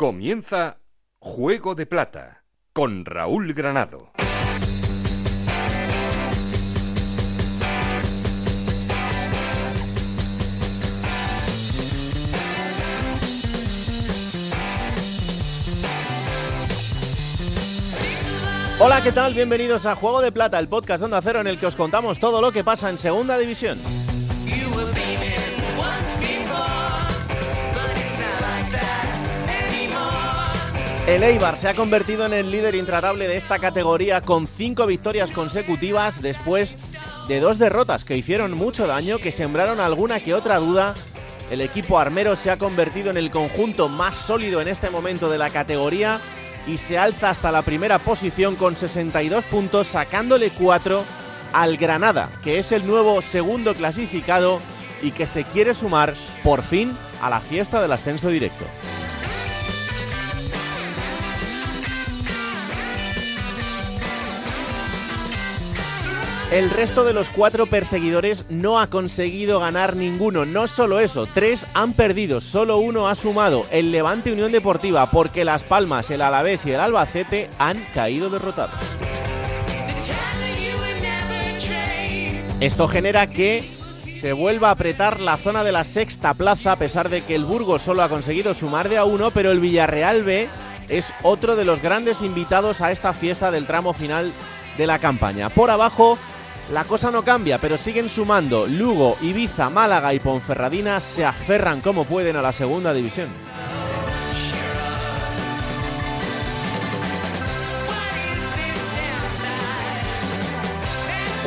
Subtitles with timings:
[0.00, 0.78] Comienza
[1.18, 4.12] Juego de Plata con Raúl Granado.
[18.78, 19.34] Hola, ¿qué tal?
[19.34, 22.40] Bienvenidos a Juego de Plata, el podcast Onda Cero en el que os contamos todo
[22.40, 23.80] lo que pasa en Segunda División.
[31.08, 35.32] El Eibar se ha convertido en el líder intratable de esta categoría con cinco victorias
[35.32, 36.76] consecutivas después
[37.28, 40.94] de dos derrotas que hicieron mucho daño, que sembraron alguna que otra duda.
[41.50, 45.38] El equipo armero se ha convertido en el conjunto más sólido en este momento de
[45.38, 46.20] la categoría
[46.66, 51.04] y se alza hasta la primera posición con 62 puntos, sacándole 4
[51.54, 54.60] al Granada, que es el nuevo segundo clasificado
[55.00, 56.12] y que se quiere sumar
[56.44, 58.66] por fin a la fiesta del ascenso directo.
[66.50, 70.46] El resto de los cuatro perseguidores no ha conseguido ganar ninguno.
[70.46, 75.44] No solo eso, tres han perdido, solo uno ha sumado, el Levante Unión Deportiva, porque
[75.44, 78.74] Las Palmas, el Alavés y el Albacete han caído derrotados.
[82.60, 83.70] Esto genera que
[84.10, 87.44] se vuelva a apretar la zona de la sexta plaza, a pesar de que el
[87.44, 90.48] Burgos solo ha conseguido sumar de a uno, pero el Villarreal B
[90.88, 94.32] es otro de los grandes invitados a esta fiesta del tramo final
[94.78, 95.50] de la campaña.
[95.50, 96.18] Por abajo,
[96.72, 98.66] la cosa no cambia, pero siguen sumando.
[98.66, 103.28] Lugo, Ibiza, Málaga y Ponferradina se aferran como pueden a la segunda división.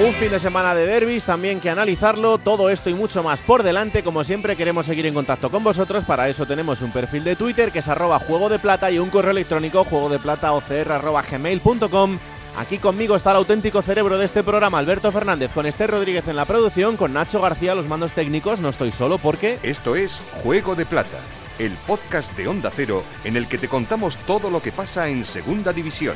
[0.03, 3.61] Un fin de semana de derbis, también que analizarlo, todo esto y mucho más por
[3.61, 4.02] delante.
[4.02, 6.06] Como siempre, queremos seguir en contacto con vosotros.
[6.06, 9.11] Para eso tenemos un perfil de Twitter que es arroba juego de plata y un
[9.11, 12.17] correo electrónico juego de plata gmail.com
[12.57, 16.35] Aquí conmigo está el auténtico cerebro de este programa, Alberto Fernández, con Esther Rodríguez en
[16.35, 18.59] la producción, con Nacho García los mandos técnicos.
[18.59, 19.57] No estoy solo porque...
[19.63, 21.17] Esto es Juego de Plata,
[21.59, 25.23] el podcast de Onda Cero en el que te contamos todo lo que pasa en
[25.23, 26.16] Segunda División.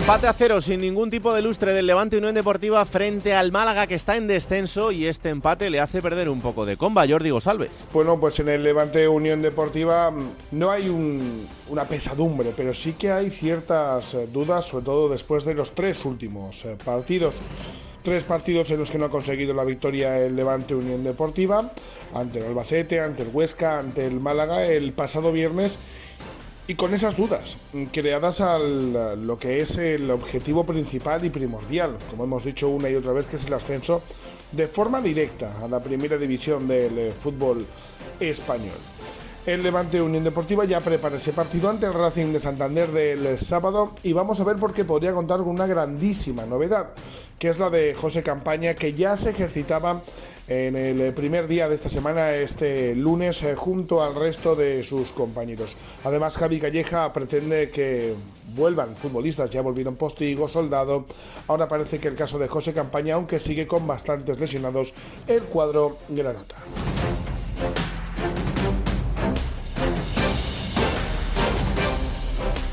[0.00, 3.86] Empate a cero sin ningún tipo de lustre del Levante Unión Deportiva frente al Málaga
[3.86, 7.06] que está en descenso y este empate le hace perder un poco de comba.
[7.06, 7.68] Jordi Salve.
[7.92, 10.88] Bueno, pues en el Levante Unión Deportiva mm, no hay
[11.68, 16.06] una pesadumbre, pero sí que hay ciertas eh, dudas, sobre todo después de los tres
[16.06, 17.34] últimos eh, partidos.
[18.02, 21.72] Tres partidos en los que no ha conseguido la victoria el Levante Unión Deportiva,
[22.14, 25.78] ante el Albacete, ante el Huesca, ante el Málaga el pasado viernes
[26.70, 27.56] y con esas dudas,
[27.92, 32.94] creadas al lo que es el objetivo principal y primordial, como hemos dicho una y
[32.94, 34.02] otra vez, que es el ascenso
[34.52, 37.66] de forma directa a la primera división del eh, fútbol
[38.20, 38.78] español.
[39.44, 43.96] El Levante Unión Deportiva ya prepara ese partido ante el Racing de Santander del sábado
[44.04, 46.90] y vamos a ver por qué podría contar con una grandísima novedad,
[47.40, 50.02] que es la de José Campaña, que ya se ejercitaba
[50.50, 55.12] en el primer día de esta semana, este lunes, eh, junto al resto de sus
[55.12, 55.76] compañeros.
[56.02, 58.14] Además, Javi Calleja pretende que
[58.56, 61.06] vuelvan futbolistas, ya volvieron Postigo, Soldado.
[61.46, 64.92] Ahora parece que el caso de José Campaña, aunque sigue con bastantes lesionados,
[65.28, 66.56] el cuadro granota.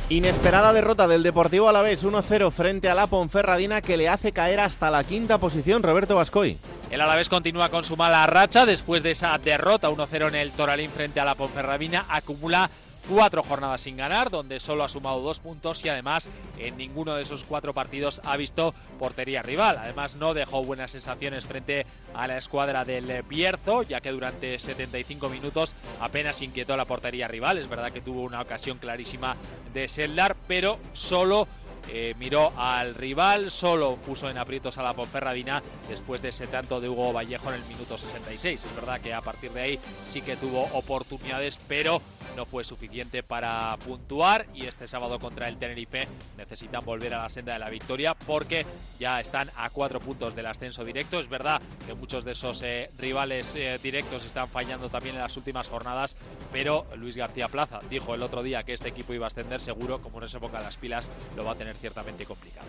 [0.09, 4.89] Inesperada derrota del Deportivo Alavés 1-0 frente a la Ponferradina que le hace caer hasta
[4.89, 6.57] la quinta posición Roberto Bascoy.
[6.89, 10.89] El Alavés continúa con su mala racha después de esa derrota 1-0 en el Toralín
[10.89, 12.05] frente a la Ponferradina.
[12.07, 12.69] Acumula
[13.09, 17.23] cuatro jornadas sin ganar, donde solo ha sumado dos puntos y además en ninguno de
[17.23, 19.77] esos cuatro partidos ha visto portería rival.
[19.77, 25.27] Además no dejó buenas sensaciones frente a la escuadra del Bierzo, ya que durante 75
[25.27, 27.57] minutos apenas inquietó la portería rival.
[27.57, 29.35] Es verdad que tuvo una ocasión clarísima
[29.73, 31.49] de Seldar, pero solo
[31.89, 36.81] eh, miró al rival, solo puso en aprietos a la Ponferradina después de ese tanto
[36.81, 38.65] de Hugo Vallejo en el minuto 66.
[38.65, 39.79] Es verdad que a partir de ahí
[40.09, 42.01] sí que tuvo oportunidades, pero
[42.35, 46.07] no fue suficiente para puntuar y este sábado contra el Tenerife
[46.37, 48.65] necesitan volver a la senda de la victoria porque
[48.99, 51.19] ya están a cuatro puntos del ascenso directo.
[51.19, 55.37] Es verdad que muchos de esos eh, rivales eh, directos están fallando también en las
[55.37, 56.15] últimas jornadas,
[56.51, 60.01] pero Luis García Plaza dijo el otro día que este equipo iba a ascender seguro,
[60.01, 62.67] como no se ponga las pilas, lo va a tener ciertamente complicado.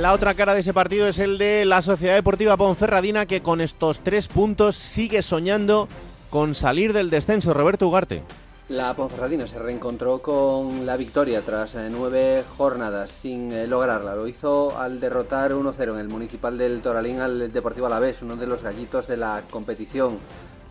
[0.00, 3.62] La otra cara de ese partido es el de la Sociedad Deportiva Ponferradina que con
[3.62, 5.88] estos tres puntos sigue soñando
[6.28, 7.54] con salir del descenso.
[7.54, 8.22] Roberto Ugarte.
[8.68, 14.16] La Ponferradina se reencontró con la victoria tras eh, nueve jornadas sin eh, lograrla.
[14.16, 18.48] Lo hizo al derrotar 1-0 en el municipal del Toralín al Deportivo Alavés, uno de
[18.48, 20.18] los gallitos de la competición.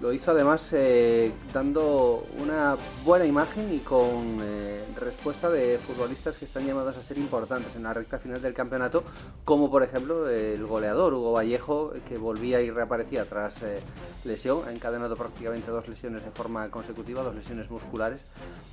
[0.01, 2.75] Lo hizo además eh, dando una
[3.05, 7.83] buena imagen y con eh, respuesta de futbolistas que están llamados a ser importantes en
[7.83, 9.05] la recta final del campeonato,
[9.45, 13.79] como por ejemplo el goleador Hugo Vallejo, que volvía y reaparecía tras eh,
[14.25, 18.25] lesión, ha encadenado prácticamente dos lesiones de forma consecutiva, dos lesiones musculares.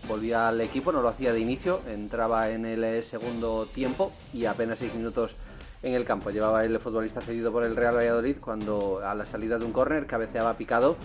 [0.09, 4.81] Volvía al equipo, no lo hacía de inicio, entraba en el segundo tiempo y apenas
[4.81, 5.37] seis minutos
[5.83, 6.31] en el campo.
[6.31, 10.07] Llevaba el futbolista cedido por el Real Valladolid cuando a la salida de un córner
[10.07, 10.97] cabeceaba picado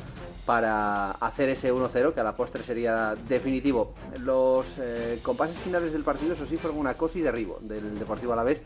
[0.46, 3.94] para hacer ese 1-0 que a la postre sería definitivo.
[4.20, 8.32] Los eh, compases finales del partido, eso sí, fueron una cosa y derribo del Deportivo
[8.32, 8.64] Alavés,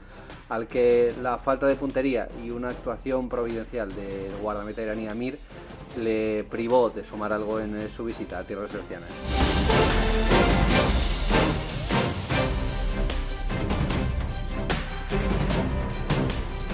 [0.49, 5.39] al que la falta de puntería y una actuación providencial del guardameta iraní Amir
[5.97, 9.09] le privó de sumar algo en eh, su visita a tierras hercianas.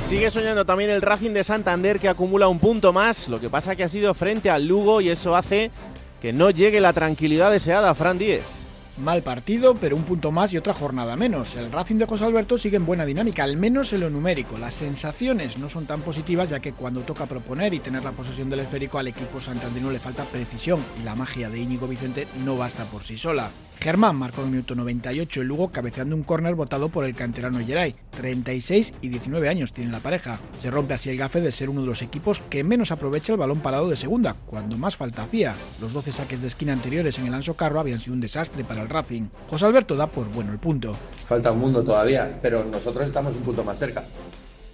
[0.07, 3.75] Sigue soñando también el Racing de Santander que acumula un punto más, lo que pasa
[3.75, 5.69] que ha sido frente al Lugo y eso hace
[6.21, 8.45] que no llegue la tranquilidad deseada a Fran Díez.
[8.97, 11.57] Mal partido, pero un punto más y otra jornada menos.
[11.57, 14.57] El Racing de José Alberto sigue en buena dinámica, al menos en lo numérico.
[14.57, 18.49] Las sensaciones no son tan positivas ya que cuando toca proponer y tener la posesión
[18.49, 22.55] del esférico al equipo santandino le falta precisión y la magia de Íñigo Vicente no
[22.55, 23.51] basta por sí sola.
[23.79, 27.59] Germán marcó en el minuto 98 el Lugo cabeceando un córner votado por el canterano
[27.65, 27.95] Geray.
[28.11, 30.39] 36 y 19 años tiene la pareja.
[30.61, 33.39] Se rompe así el gafe de ser uno de los equipos que menos aprovecha el
[33.39, 35.53] balón parado de segunda, cuando más falta hacía.
[35.79, 38.81] Los 12 saques de esquina anteriores en el Anso Carro habían sido un desastre para
[38.81, 39.27] el Racing.
[39.49, 40.95] José Alberto da por bueno el punto.
[41.27, 44.03] Falta un mundo todavía, pero nosotros estamos un punto más cerca.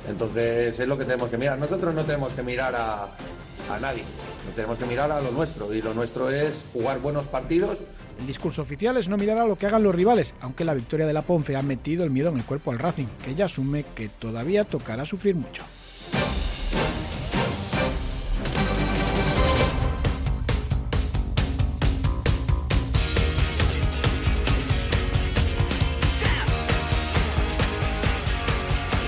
[0.07, 1.59] Entonces es lo que tenemos que mirar.
[1.59, 4.03] Nosotros no tenemos que mirar a, a nadie,
[4.45, 7.81] no tenemos que mirar a lo nuestro y lo nuestro es jugar buenos partidos.
[8.19, 11.05] El discurso oficial es no mirar a lo que hagan los rivales, aunque la victoria
[11.05, 13.85] de la Ponfe ha metido el miedo en el cuerpo al Racing, que ya asume
[13.95, 15.63] que todavía tocará sufrir mucho.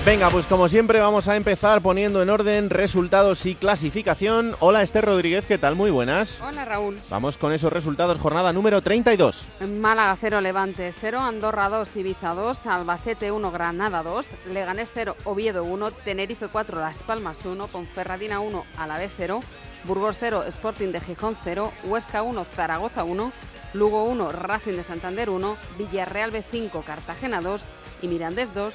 [0.06, 4.54] Venga, pues como siempre vamos a empezar poniendo en orden resultados y clasificación.
[4.60, 5.74] Hola Esther Rodríguez, ¿qué tal?
[5.74, 6.40] Muy buenas.
[6.42, 7.00] Hola Raúl.
[7.10, 9.48] Vamos con esos resultados, jornada número 32.
[9.80, 15.64] Málaga 0, Levante 0, Andorra 2, Ibiza 2, Albacete 1, Granada 2, Leganés 0, Oviedo
[15.64, 19.40] 1, Tenerife 4, Las Palmas 1, Ponferradina 1, Alavés 0,
[19.82, 23.32] Burgos 0, Sporting de Gijón 0, Huesca 1, Zaragoza 1,
[23.72, 27.64] Lugo 1, Racing de Santander 1, Villarreal B5, Cartagena 2
[28.02, 28.72] y Mirandés 2,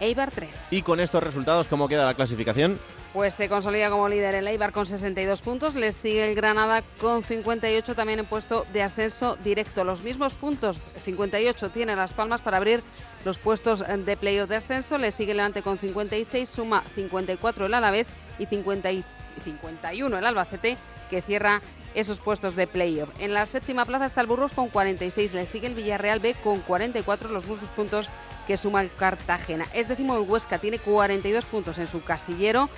[0.00, 0.56] Eibar 3.
[0.70, 2.78] Y con estos resultados, ¿cómo queda la clasificación?
[3.12, 7.22] Pues se consolida como líder el Eibar con 62 puntos, le sigue el Granada con
[7.22, 9.84] 58 también en puesto de ascenso directo.
[9.84, 12.82] Los mismos puntos, 58 tiene Las Palmas para abrir
[13.24, 17.74] los puestos de playoff de ascenso, le sigue el Levante con 56, suma 54 el
[17.74, 18.08] Alavés
[18.38, 19.04] y 50 y
[19.44, 20.76] 51 el Albacete
[21.08, 21.62] que cierra
[21.94, 23.08] esos puestos de playoff.
[23.18, 26.60] En la séptima plaza está el Burgos con 46, le sigue el Villarreal B con
[26.60, 28.08] 44, los mismos puntos
[28.46, 29.66] que suma el Cartagena.
[29.72, 32.68] Es décimo el Huesca, tiene 42 puntos en su casillero,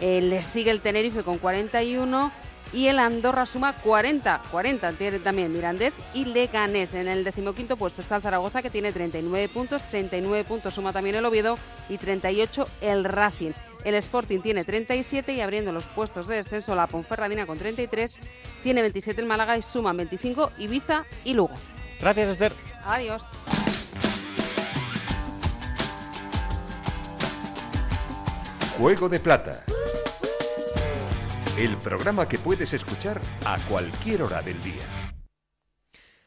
[0.00, 2.32] eh, le sigue el Tenerife con 41
[2.72, 6.92] y el Andorra suma 40, 40 tiene también Mirandés y Leganés.
[6.94, 11.14] En el decimoquinto puesto está el Zaragoza que tiene 39 puntos, 39 puntos suma también
[11.16, 11.56] el Oviedo
[11.88, 13.52] y 38 el Racing.
[13.84, 18.16] El Sporting tiene 37 y abriendo los puestos de descenso la Ponferradina con 33,
[18.62, 21.54] tiene 27 el Málaga y suma 25 Ibiza y Lugo.
[22.00, 22.52] Gracias Esther.
[22.84, 23.24] Adiós.
[28.78, 29.64] Juego de Plata.
[31.58, 34.82] El programa que puedes escuchar a cualquier hora del día.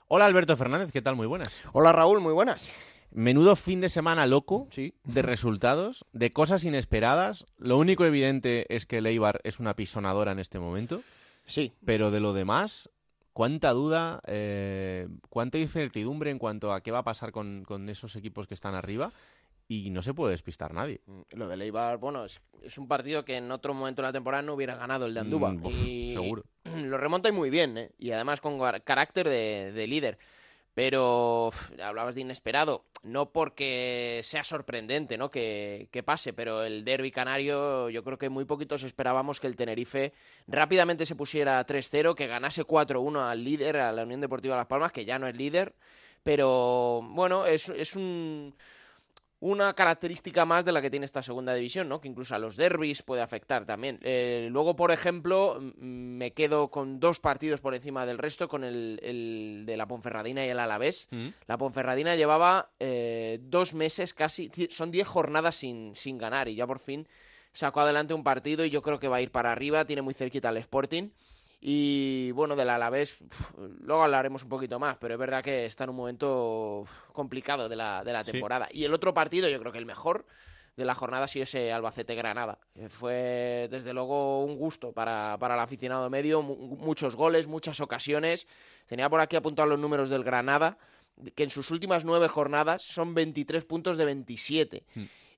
[0.07, 1.15] Hola Alberto Fernández, ¿qué tal?
[1.17, 1.63] Muy buenas.
[1.73, 2.71] Hola Raúl, muy buenas.
[3.11, 4.93] Menudo fin de semana loco Sí.
[5.03, 7.45] de resultados, de cosas inesperadas.
[7.57, 11.01] Lo único evidente es que el Eibar es una pisonadora en este momento,
[11.45, 11.73] Sí.
[11.85, 12.89] pero de lo demás,
[13.33, 18.15] cuánta duda, eh, cuánta incertidumbre en cuanto a qué va a pasar con, con esos
[18.15, 19.11] equipos que están arriba
[19.67, 21.01] y no se puede despistar nadie.
[21.31, 24.43] Lo de Eibar, bueno, es, es un partido que en otro momento de la temporada
[24.43, 25.51] no hubiera ganado el de Andúba.
[25.51, 26.43] Mm, y seguro.
[26.63, 27.91] Lo remonta y muy bien, ¿eh?
[27.97, 30.17] Y además con carácter de, de líder.
[30.77, 35.31] Pero uf, hablabas de inesperado, no porque sea sorprendente ¿no?
[35.31, 39.55] que, que pase, pero el derby canario, yo creo que muy poquitos esperábamos que el
[39.55, 40.13] Tenerife
[40.45, 44.91] rápidamente se pusiera 3-0, que ganase 4-1 al líder, a la Unión Deportiva Las Palmas,
[44.91, 45.73] que ya no es líder,
[46.21, 48.53] pero bueno, es, es un,
[49.39, 52.01] una característica más de la que tiene esta segunda división, ¿no?
[52.01, 53.99] Que incluso a los derbis puede afectar también.
[54.01, 59.63] Eh, luego, por ejemplo, me quedo con dos partidos por encima del resto, con el,
[59.65, 61.07] de la Ponferradina y el Alavés.
[61.11, 61.27] Mm.
[61.45, 66.65] La Ponferradina llevaba eh, dos meses casi, son diez jornadas sin, sin ganar y ya
[66.65, 67.07] por fin
[67.57, 70.13] sacó adelante un partido y yo creo que va a ir para arriba, tiene muy
[70.13, 71.09] cerquita al Sporting.
[71.59, 73.17] Y bueno, del Alavés,
[73.81, 77.75] luego hablaremos un poquito más, pero es verdad que está en un momento complicado de
[77.75, 78.67] la, de la temporada.
[78.71, 80.25] Y el otro partido, yo creo que el mejor
[80.75, 82.59] de la jornada ha sido ese Albacete-Granada.
[82.89, 88.45] Fue desde luego un gusto para, para el aficionado medio, muchos goles, muchas ocasiones.
[88.85, 90.77] Tenía por aquí apuntados los números del Granada,
[91.33, 94.83] que en sus últimas nueve jornadas son 23 puntos de 27.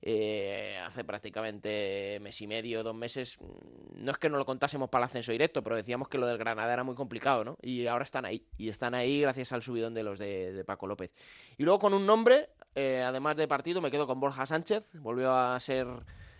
[0.02, 4.88] Eh, hace prácticamente mes y medio, dos meses, mm, no es que no lo contásemos
[4.88, 7.58] para el ascenso directo, pero decíamos que lo del Granada era muy complicado, ¿no?
[7.60, 11.10] Y ahora están ahí, y están ahí gracias al subidón de los de, Paco López.
[11.58, 15.34] Y luego con un nombre, eh, además de partido, me quedo con Borja Sánchez, volvió
[15.34, 15.86] a ser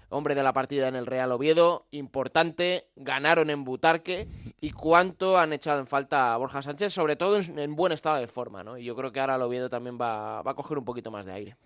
[0.09, 4.26] hombre de la partida en el Real Oviedo, importante, ganaron en Butarque
[4.61, 8.26] y cuánto han echado en falta a Borja Sánchez, sobre todo en, buen estado de
[8.26, 8.79] forma, ¿no?
[8.79, 11.26] Y yo creo que ahora el Oviedo también va, va a coger un poquito más
[11.26, 11.57] de aire.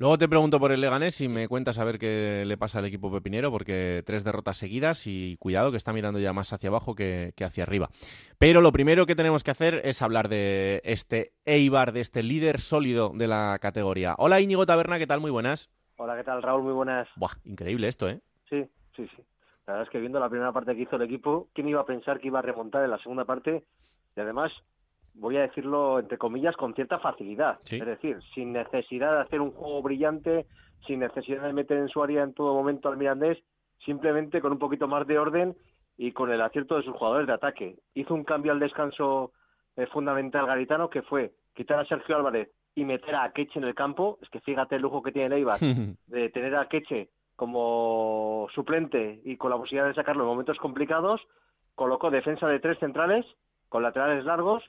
[0.00, 2.86] Luego te pregunto por el Leganés y me cuentas a ver qué le pasa al
[2.86, 6.94] equipo pepinero, porque tres derrotas seguidas y cuidado que está mirando ya más hacia abajo
[6.94, 7.90] que, hacia arriba.
[8.38, 12.60] Pero lo primero que tenemos que hacer es hablar de este Eibar, de este líder
[12.60, 14.14] sólido de la categoría.
[14.16, 15.20] Hola Íñigo Taberna, ¿qué tal?
[15.20, 15.70] Muy buenas.
[15.98, 16.62] Hola, ¿qué tal Raúl?
[16.62, 17.06] Muy buenas.
[17.16, 18.20] Buah, increíble esto, ¿eh?
[18.48, 18.64] Sí,
[18.96, 19.22] sí, sí.
[19.66, 21.84] La verdad es que viendo la primera parte que hizo el equipo, ¿quién iba a
[21.84, 23.64] pensar que iba a remontar en la segunda parte?
[24.16, 24.50] Y además
[25.14, 27.58] voy a decirlo entre comillas, con cierta facilidad.
[27.70, 30.46] Es decir, sin necesidad de hacer un juego brillante,
[30.86, 33.38] sin necesidad de meter en su área en todo momento al Mirandés,
[33.84, 35.56] simplemente con un poquito más de orden
[35.96, 37.76] y con el acierto de sus jugadores de ataque.
[37.94, 39.32] Hizo un cambio al descanso
[39.76, 43.74] eh, fundamental garitano que fue quitar a Sergio Álvarez y meter a Akeche en el
[43.74, 44.18] campo.
[44.22, 45.58] Es que fíjate el lujo que tiene Leibar
[46.06, 51.20] de tener a Akeche como suplente y con la posibilidad de sacarlo en momentos complicados.
[51.74, 53.24] Colocó defensa de tres centrales
[53.68, 54.62] con laterales largos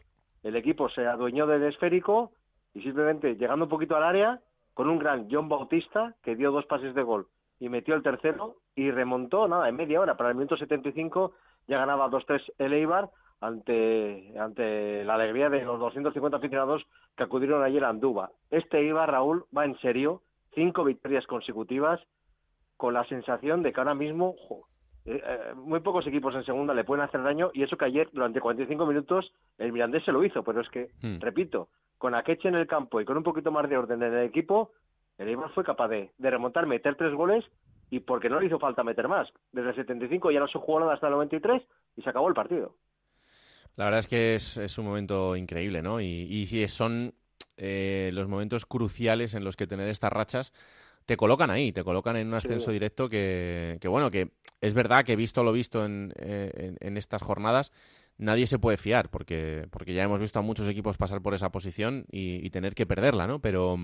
[0.44, 2.32] el equipo se adueñó del esférico
[2.74, 4.40] y simplemente llegando un poquito al área,
[4.74, 7.28] con un gran John Bautista que dio dos pases de gol
[7.60, 11.34] y metió el tercero y remontó, nada, en media hora, para el minuto 75
[11.68, 16.84] ya ganaba 2-3 el Eibar ante, ante la alegría de los 250 aficionados
[17.16, 18.32] que acudieron ayer a Andúba.
[18.50, 20.22] Este Eibar, Raúl, va en serio,
[20.56, 22.00] cinco victorias consecutivas,
[22.78, 24.36] con la sensación de que ahora mismo
[25.06, 28.10] eh, eh, muy pocos equipos en segunda le pueden hacer daño y eso que ayer
[28.14, 31.20] durante 45 minutos el Mirandés se lo hizo, pero es que, hmm.
[31.20, 34.26] repito, con Akeche en el campo y con un poquito más de orden en el
[34.26, 34.72] equipo,
[35.18, 37.46] el Eibar fue capaz de, remontar, meter tres goles
[37.90, 39.28] y porque no le hizo falta meter más.
[39.52, 41.62] Desde el 75 ya no se jugó nada hasta el 93
[41.98, 42.76] y se acabó el partido.
[43.76, 46.02] La verdad es que es, un momento increíble, ¿no?
[46.02, 47.14] Y, y son
[47.58, 50.54] eh, los momentos cruciales en los que tener estas rachas
[51.06, 54.32] te colocan ahí, te colocan en un ascenso directo que, que, bueno, que
[54.62, 57.72] es verdad que visto lo visto en, eh, en, estas jornadas,
[58.18, 61.52] nadie se puede fiar, porque, porque ya hemos visto a muchos equipos pasar por esa
[61.52, 63.40] posición y, tener que perderla, ¿no?
[63.40, 63.78] Pero,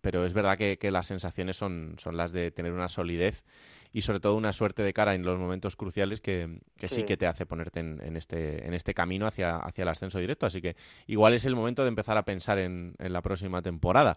[0.00, 3.42] pero es verdad que, las sensaciones son, son las de tener una solidez
[3.92, 7.02] y sobre todo una suerte de cara en los momentos cruciales que, sí.
[7.02, 10.46] que te hace ponerte en, este, en este camino hacia, hacia el ascenso directo.
[10.46, 10.76] Así que
[11.08, 14.16] igual es el momento de empezar a pensar en, en la próxima temporada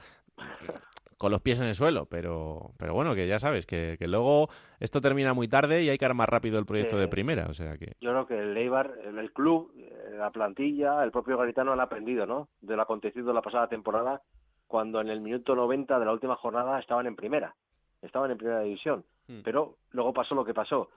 [1.18, 5.00] con los pies en el suelo, pero, pero bueno, que ya sabes, que, luego esto
[5.02, 7.94] termina muy tarde y hay que armar rápido el proyecto de primera, o sea que...
[8.02, 12.26] Yo creo que el Eibar, el club, eh, la plantilla, el propio Garitano han aprendido,
[12.26, 14.22] ¿no?, de lo acontecido la pasada temporada,
[14.68, 17.56] cuando en el minuto 90 de la última jornada estaban en primera,
[18.02, 19.42] estaban en primera división, hmm.
[19.44, 20.90] pero luego pasó lo que pasó,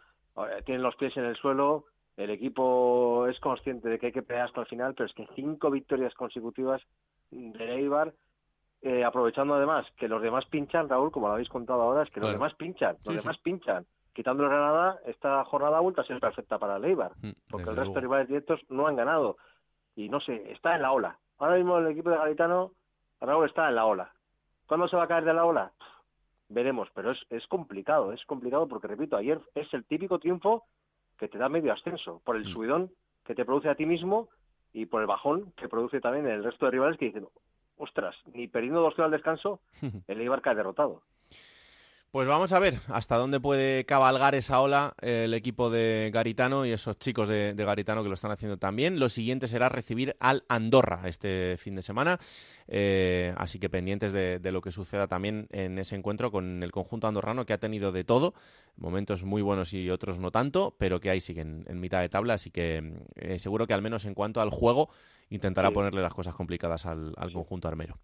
[0.65, 4.47] tienen los pies en el suelo, el equipo es consciente de que hay que pelear
[4.47, 6.83] hasta el final, pero es que cinco victorias consecutivas
[7.31, 8.13] del Eibar
[8.83, 12.21] eh, aprovechando además que los demás pinchan, Raúl, como lo habéis contado ahora, es que
[12.21, 13.87] los demás pinchan, los demás pinchan.
[14.13, 17.77] Quitando el Granada, esta jornada vuelta a ser perfecta para el Eibar, mm, porque el
[17.77, 19.37] resto de rivales directos no han ganado.
[19.95, 21.19] Y no sé, está en la ola.
[21.39, 22.73] Ahora mismo el equipo de Garitano,
[23.21, 24.13] Raúl, está en la ola.
[24.67, 25.73] ¿Cuándo se va a caer de la ola?
[26.49, 30.65] Veremos, pero es, es complicado, es complicado porque, repito, ayer es el típico triunfo
[31.17, 32.53] que te da medio ascenso, por el mm.
[32.53, 32.91] subidón
[33.25, 34.29] que te produce a ti mismo
[34.73, 37.29] y por el bajón que produce también el resto de rivales que dicen,
[37.79, 39.61] ostras, ni perdiendo dos al descanso,
[40.07, 41.03] el Eibar cae derrotado.
[42.11, 46.71] Pues vamos a ver hasta dónde puede cabalgar esa ola el equipo de Garitano y
[46.71, 48.99] esos chicos de, Garitano que lo están haciendo también.
[48.99, 52.19] Lo siguiente será recibir al Andorra este fin de semana,
[52.67, 57.09] eh, así que pendientes de, lo que suceda también en ese encuentro con el conjunto
[57.09, 58.33] andorrano que ha tenido de todo,
[58.77, 62.35] momentos muy buenos y otros no tanto, pero que ahí siguen en mitad de tabla,
[62.35, 64.89] así que eh, seguro que al menos en cuanto al juego
[65.31, 67.99] intentará ponerle las cosas complicadas al, conjunto armero.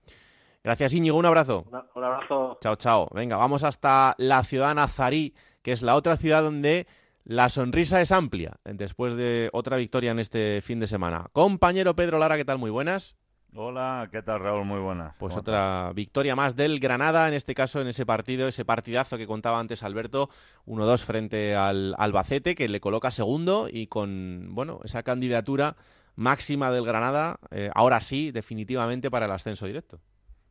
[0.62, 1.18] Gracias, Íñigo.
[1.18, 1.66] Un abrazo.
[1.70, 2.58] Un abrazo.
[2.60, 3.08] Chao, chao.
[3.12, 6.86] Venga, vamos hasta la ciudad nazarí, que es la otra ciudad donde
[7.24, 11.26] la sonrisa es amplia después de otra victoria en este fin de semana.
[11.32, 12.58] Compañero Pedro Lara, ¿qué tal?
[12.58, 13.16] Muy buenas.
[13.56, 14.64] Hola, ¿qué tal Raúl?
[14.64, 15.14] Muy buenas.
[15.16, 19.28] Pues otra victoria más del Granada, en este caso en ese partido, ese partidazo que
[19.28, 20.28] contaba antes Alberto,
[20.66, 25.76] 1-2 frente al Albacete, que le coloca segundo y con, bueno, esa candidatura
[26.16, 30.00] máxima del Granada, eh, ahora sí, definitivamente para el ascenso directo.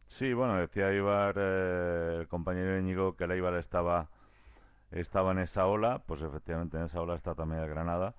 [0.06, 4.10] Sí, bueno, decía Ibar, eh, el compañero Íñigo, que el Ibar estaba,
[4.92, 8.16] estaba en esa ola, pues efectivamente en esa ola está también el Granada,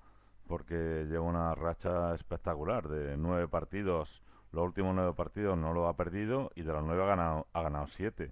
[0.47, 4.21] porque lleva una racha espectacular de nueve partidos
[4.55, 7.61] los últimos nueve partidos no lo ha perdido y de los nueve ha ganado, ha
[7.61, 8.31] ganado siete.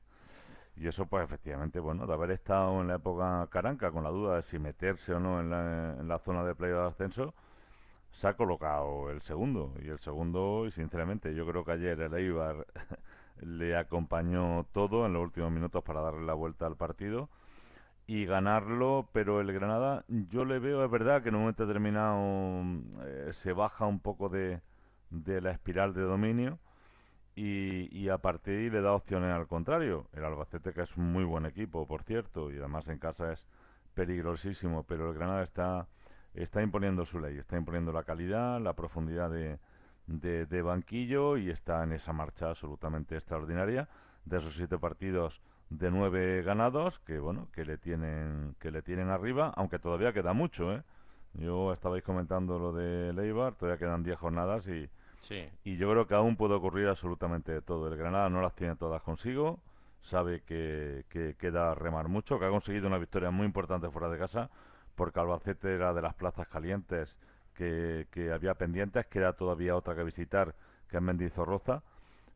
[0.78, 4.38] Y eso, pues efectivamente, bueno, de haber estado en la época caranca con la duda
[4.38, 7.34] de si meterse o no en la, en la zona de playoff de ascenso,
[8.14, 9.74] se ha colocado el segundo.
[9.84, 12.66] Y el segundo, y sinceramente, yo creo que ayer el Eibar
[13.42, 17.30] le acompañó todo en los últimos minutos para darle la vuelta al partido
[18.08, 22.64] y ganarlo, pero el Granada, yo le veo, es verdad que en un momento determinado
[23.06, 24.62] eh, se baja un poco de,
[25.10, 26.60] de la espiral de dominio
[27.36, 30.08] y, a partir de ahí le da opciones al contrario.
[30.14, 33.48] El Albacete, que es un muy buen equipo, por cierto, y además en casa es
[33.96, 35.88] peligrosísimo, pero el Granada está,
[36.34, 39.60] está imponiendo su ley, está imponiendo la calidad, la profundidad de,
[40.08, 43.90] de, banquillo y está en esa marcha absolutamente extraordinaria.
[44.26, 49.10] De esos siete partidos de nueve ganados, que bueno, que le tienen, que le tienen
[49.10, 50.84] arriba, aunque todavía queda mucho, ¿eh?
[51.34, 54.90] Yo estabais comentando lo de Leibar, todavía quedan diez jornadas y,
[55.64, 57.88] y yo creo que aún puede ocurrir absolutamente todo.
[57.88, 59.60] El Granada no las tiene todas consigo,
[60.02, 61.06] sabe que,
[61.40, 64.50] queda remar mucho, que ha conseguido una victoria muy importante fuera de casa,
[64.96, 67.18] porque Albacete era de las plazas calientes
[67.54, 70.56] que, había pendientes, queda todavía otra que visitar,
[70.88, 71.84] que es Mendizorroza,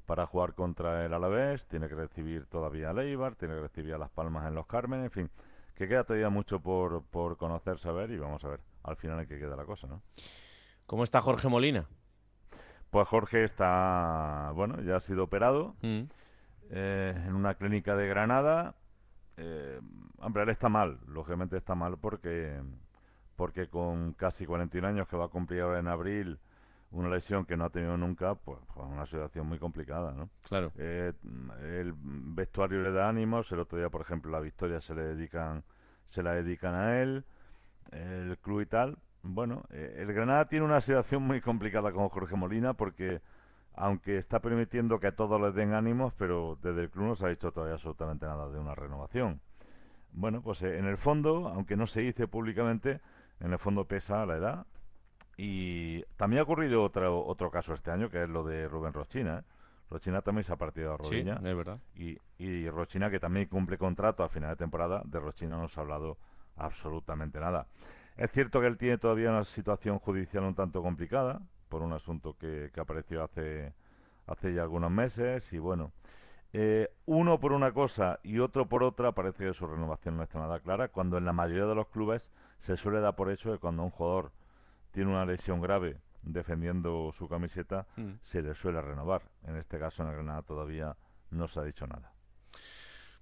[0.05, 3.97] para jugar contra el Alavés, tiene que recibir todavía a Leibar, tiene que recibir a
[3.97, 5.29] Las Palmas en los Carmen, en fin,
[5.75, 9.27] que queda todavía mucho por, por conocer, saber y vamos a ver al final en
[9.27, 10.01] qué queda la cosa, ¿no?
[10.85, 11.85] ¿Cómo está Jorge Molina?
[12.89, 16.03] Pues Jorge está, bueno, ya ha sido operado mm.
[16.69, 18.75] eh, en una clínica de Granada.
[19.35, 19.81] Eh,
[20.19, 22.61] hombre, él está mal, lógicamente está mal porque,
[23.35, 26.39] porque con casi 41 años que va a cumplir ahora en abril,
[26.91, 30.29] una lesión que no ha tenido nunca, pues, pues una situación muy complicada, ¿no?
[30.47, 30.71] Claro.
[30.77, 31.13] Eh,
[31.61, 35.63] el vestuario le da ánimos, el otro día, por ejemplo, la victoria se le dedican,
[36.09, 37.25] se la dedican a él,
[37.91, 42.35] el club y tal, bueno, eh, el Granada tiene una situación muy complicada con Jorge
[42.35, 43.21] Molina porque
[43.73, 47.25] aunque está permitiendo que a todos les den ánimos, pero desde el club no se
[47.25, 49.39] ha dicho todavía absolutamente nada de una renovación.
[50.11, 53.01] Bueno, pues eh, en el fondo, aunque no se dice públicamente,
[53.39, 54.65] en el fondo pesa la edad.
[55.37, 59.39] Y también ha ocurrido otro, otro caso este año, que es lo de Rubén Rochina.
[59.39, 59.43] ¿eh?
[59.89, 61.37] Rochina también se ha partido a rodilla.
[61.39, 61.79] Sí, es verdad.
[61.95, 65.79] Y, y Rochina, que también cumple contrato a final de temporada, de Rochina no se
[65.79, 66.17] ha hablado
[66.55, 67.67] absolutamente nada.
[68.17, 71.39] Es cierto que él tiene todavía una situación judicial un tanto complicada
[71.69, 73.73] por un asunto que, apareció hace,
[74.25, 75.91] hace ya algunos meses y bueno,
[76.53, 80.39] eh, uno por una cosa y otro por otra parece que su renovación no está
[80.39, 82.29] nada clara, cuando en la mayoría de los clubes
[82.59, 84.31] se suele dar por hecho que cuando un jugador
[84.91, 88.13] tiene una lesión grave defendiendo su camiseta, mm.
[88.21, 89.23] se le suele renovar.
[89.45, 90.95] En este caso en el Granada todavía
[91.31, 92.11] no se ha dicho nada.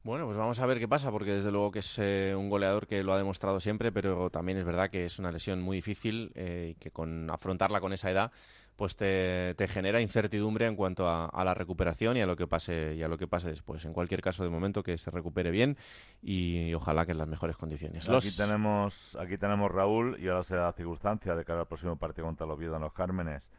[0.04, 2.86] Bueno, pues vamos a ver qué pasa, porque desde luego que es eh, un goleador
[2.86, 6.32] que lo ha demostrado siempre, pero también es verdad que es una lesión muy difícil
[6.36, 8.32] eh, y que con afrontarla con esa edad,
[8.76, 13.04] pues te, genera incertidumbre en cuanto a, la recuperación y a lo que pase y
[13.04, 13.86] a lo que pase después.
[13.86, 15.78] En cualquier caso, de momento que se recupere bien
[16.22, 18.10] y, ojalá que en las mejores condiciones.
[18.10, 21.98] Aquí tenemos, aquí tenemos Raúl y ahora se da la circunstancia de cara al próximo
[21.98, 23.50] partido contra los Oviedo en los Cármenes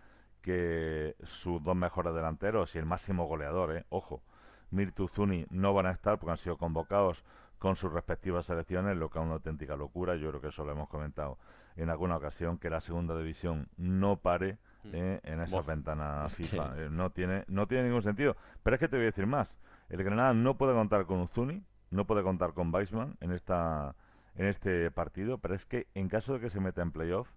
[0.43, 4.23] que sus dos mejores delanteros y el máximo goleador, eh, ojo
[4.71, 7.25] Mirtu Zuni no van a estar porque han sido convocados
[7.59, 10.17] con sus respectivas selecciones, lo que es una auténtica locura.
[10.17, 11.39] Yo creo que eso lo hemos comentado
[11.77, 14.59] en alguna ocasión, que la segunda división no pare.
[14.93, 16.75] Eh, en esa ventana FIFA.
[16.77, 18.37] Eh, no, tiene, no tiene ningún sentido.
[18.63, 19.59] Pero es que te voy a decir más.
[19.89, 23.95] El Granada no puede contar con Uzuni, no puede contar con Weisman en, esta,
[24.35, 27.29] en este partido, pero es que en caso de que se meta en playoff,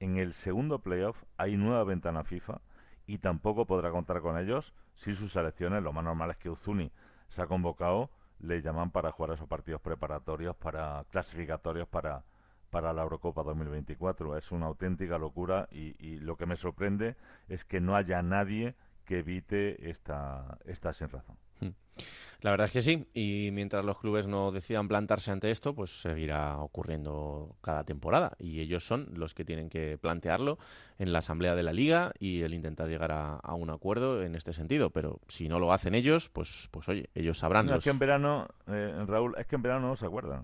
[0.00, 2.60] en el segundo playoff hay nueva ventana FIFA
[3.06, 6.92] y tampoco podrá contar con ellos si sus selecciones, lo más normal es que Uzuni
[7.28, 12.24] se ha convocado, le llaman para jugar esos partidos preparatorios, para clasificatorios para,
[12.74, 14.36] para la Eurocopa 2024.
[14.36, 17.14] Es una auténtica locura y, lo que me sorprende
[17.48, 21.36] es que no haya nadie que evite esta, esta sin razón.
[22.40, 26.02] La verdad es que sí, y mientras los clubes no decidan plantarse ante esto, pues
[26.02, 28.32] seguirá ocurriendo cada temporada.
[28.40, 30.58] Y ellos son los que tienen que plantearlo
[30.98, 34.52] en la asamblea de la liga y el intentar llegar a, un acuerdo en este
[34.52, 34.90] sentido.
[34.90, 37.68] Pero si no lo hacen ellos, pues, pues oye, ellos sabrán.
[37.68, 40.42] Es que en verano, eh, Raúl, es que en verano no se acuerdan.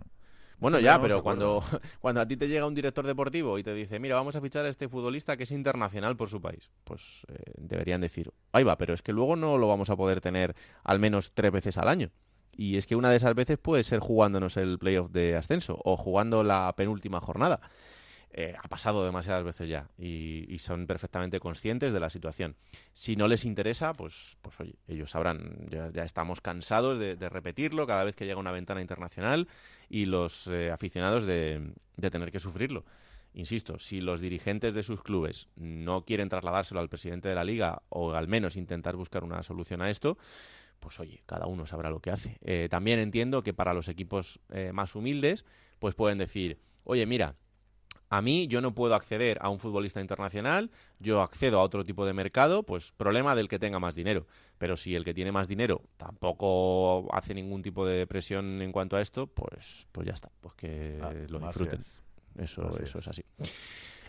[0.60, 1.64] Bueno, ya, pero cuando,
[2.00, 4.66] cuando a ti te llega un director deportivo y te dice, mira, vamos a fichar
[4.66, 8.76] a este futbolista que es internacional por su país, pues eh, deberían decir, ahí va,
[8.76, 11.88] pero es que luego no lo vamos a poder tener al menos tres veces al
[11.88, 12.10] año.
[12.52, 15.96] Y es que una de esas veces puede ser jugándonos el playoff de ascenso o
[15.96, 17.60] jugando la penúltima jornada.
[18.32, 22.54] Eh, ha pasado demasiadas veces ya y, son perfectamente conscientes de la situación.
[22.92, 28.04] Si no les interesa, pues, pues oye, ellos sabrán, ya, estamos cansados de, repetirlo cada
[28.04, 29.48] vez que llega una ventana internacional
[29.88, 31.72] y los eh, aficionados de,
[32.10, 32.84] tener que sufrirlo.
[33.32, 37.82] Insisto, si los dirigentes de sus clubes no quieren trasladárselo al presidente de la liga
[37.88, 40.18] o al menos intentar buscar una solución a esto,
[40.78, 42.38] pues oye, cada uno sabrá lo que hace.
[42.42, 44.40] Eh, también entiendo que para los equipos
[44.72, 45.44] más humildes,
[45.78, 47.36] pues pueden decir, oye, mira,
[48.10, 52.04] a mí yo no puedo acceder a un futbolista internacional, yo accedo a otro tipo
[52.04, 54.26] de mercado, pues problema del que tenga más dinero.
[54.58, 58.96] Pero si el que tiene más dinero tampoco hace ningún tipo de presión en cuanto
[58.96, 61.80] a esto, pues, pues ya está, pues que ah, lo disfruten.
[62.36, 63.24] Eso, eso es así.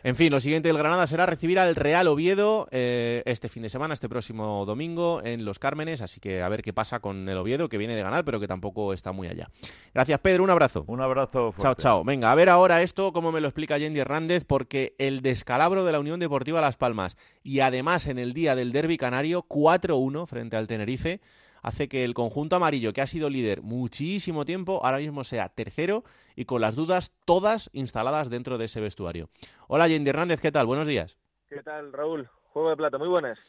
[0.04, 3.70] En fin, lo siguiente del Granada será recibir al Real Oviedo eh, este fin de
[3.70, 7.38] semana, este próximo domingo en Los Cármenes, así que a ver qué pasa con el
[7.38, 9.50] Oviedo, que viene de ganar, pero que tampoco está muy allá.
[9.94, 10.86] Gracias, Pedro, un abrazo.
[10.88, 11.54] Un abrazo.
[11.60, 12.04] Chao, chao.
[12.04, 15.92] Venga, a ver ahora esto, cómo me lo explica Yendi Hernández, porque el descalabro de
[15.92, 20.58] la Unión Deportiva Las Palmas y además en el día del Derby Canario, 4-1 frente
[20.58, 21.22] al Tenerife,
[21.62, 26.04] hace que el conjunto amarillo, que ha sido líder muchísimo tiempo, ahora mismo sea tercero
[26.36, 29.30] y con las dudas todas instaladas dentro de ese vestuario.
[29.68, 30.66] Hola, Yendi Hernández, ¿qué tal?
[30.66, 31.18] Buenos días.
[31.50, 32.30] ¿Qué tal, Raúl?
[32.54, 33.40] Juego de plata, muy buenas.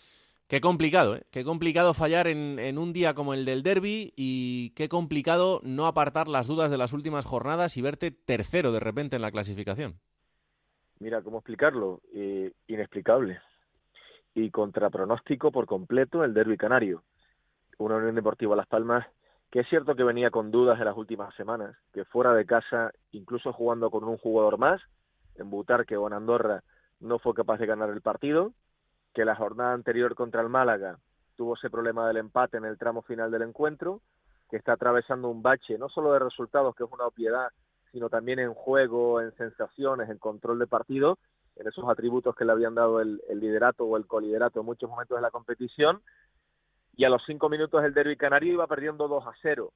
[0.48, 1.22] Qué complicado, ¿eh?
[1.30, 5.86] Qué complicado fallar en, en, un día como el del derby y qué complicado no
[5.86, 9.94] apartar las dudas de las últimas jornadas y verte tercero de repente en la clasificación.
[10.98, 12.02] Mira, ¿cómo explicarlo?
[12.12, 13.40] Eh, inexplicable.
[14.34, 17.02] Y contra pronóstico por completo el derby canario
[17.82, 19.06] una Unión Deportiva Las Palmas
[19.52, 22.90] que es cierto que venía con dudas en las últimas semanas, que fuera de casa,
[23.10, 24.80] incluso jugando con un jugador más,
[25.34, 26.62] en Butarque o en Andorra,
[27.00, 28.54] no fue capaz de ganar el partido,
[29.12, 30.98] que la jornada anterior contra el Málaga
[31.36, 34.00] tuvo ese problema del empate en el tramo final del encuentro,
[34.48, 37.48] que está atravesando un bache no solo de resultados, que es una obviedad,
[37.90, 41.18] sino también en juego, en sensaciones, en control de partido,
[41.56, 44.88] en esos atributos que le habían dado el, el liderato o el coliderato en muchos
[44.88, 46.00] momentos de la competición,
[46.94, 49.72] y a los cinco minutos el derby canario iba perdiendo 2 a 0.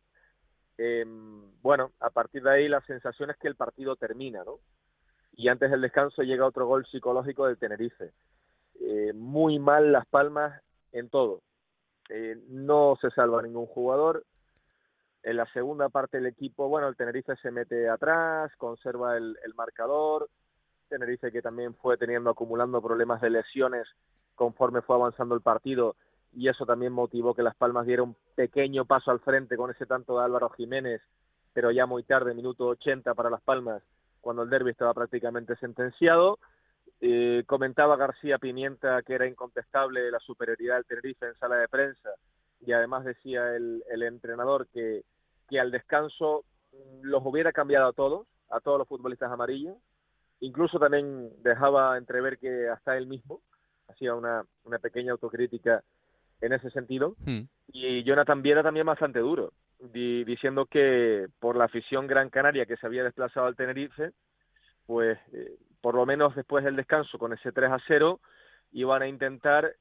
[0.78, 4.58] Em, bueno, a partir de ahí la sensación es que el partido termina, ¿no?
[5.32, 8.12] Y antes del descanso llega otro gol psicológico del Tenerife.
[8.80, 11.40] Eh, muy mal Las Palmas en todo.
[12.08, 14.24] Eh, no se salva ningún jugador.
[15.22, 19.54] En la segunda parte del equipo, bueno, el Tenerife se mete atrás, conserva el, el
[19.54, 20.28] marcador.
[20.88, 23.88] Tenerife que también fue teniendo, acumulando problemas de lesiones
[24.34, 25.96] conforme fue avanzando el partido
[26.36, 29.86] y eso también motivó que Las Palmas diera un pequeño paso al frente con ese
[29.86, 31.00] tanto de Álvaro Jiménez,
[31.54, 33.82] pero ya muy tarde, minuto 80 para Las Palmas,
[34.20, 36.38] cuando el derby estaba prácticamente sentenciado.
[37.00, 42.10] Eh, comentaba García Pimienta que era incontestable la superioridad del Tenerife en sala de prensa
[42.60, 45.04] y además decía el, el entrenador que,
[45.48, 46.44] que al descanso
[47.02, 49.76] los hubiera cambiado a todos, a todos los futbolistas amarillos.
[50.40, 53.40] Incluso también dejaba entrever que hasta él mismo
[53.88, 55.82] hacía una, una pequeña autocrítica
[56.40, 57.16] en ese sentido.
[57.24, 57.42] Hmm.
[57.68, 62.86] Y Jonathan Viera también bastante duro, diciendo que por la afición Gran Canaria que se
[62.86, 64.12] había desplazado al Tenerife,
[64.86, 68.20] pues eh, por lo menos después del descanso con ese 3 a 0
[68.72, 69.74] iban a intentar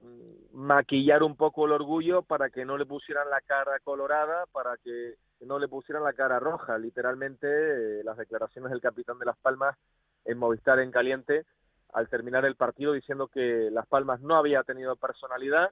[0.00, 4.76] mm, maquillar un poco el orgullo para que no le pusieran la cara colorada, para
[4.78, 6.76] que no le pusieran la cara roja.
[6.78, 9.76] Literalmente eh, las declaraciones del capitán de Las Palmas
[10.24, 11.44] en Movistar en caliente
[11.92, 15.70] al terminar el partido diciendo que Las Palmas no había tenido personalidad,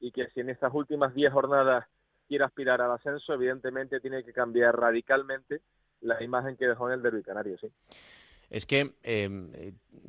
[0.00, 1.86] y que si en estas últimas 10 jornadas
[2.28, 5.62] quiere aspirar al ascenso, evidentemente tiene que cambiar radicalmente
[6.00, 7.68] la imagen que dejó en el derby canario, sí.
[8.48, 9.50] Es que em,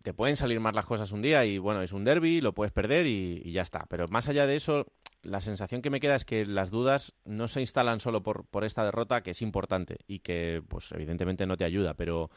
[0.04, 2.72] te pueden salir mal las cosas un día y bueno, es un derby, lo puedes
[2.72, 3.86] perder y, ya está.
[3.90, 4.86] Pero más allá de eso,
[5.24, 8.64] la sensación que me queda es que las dudas no se instalan solo por, por
[8.64, 12.30] esta derrota, que es importante y que pues evidentemente no te ayuda, pero,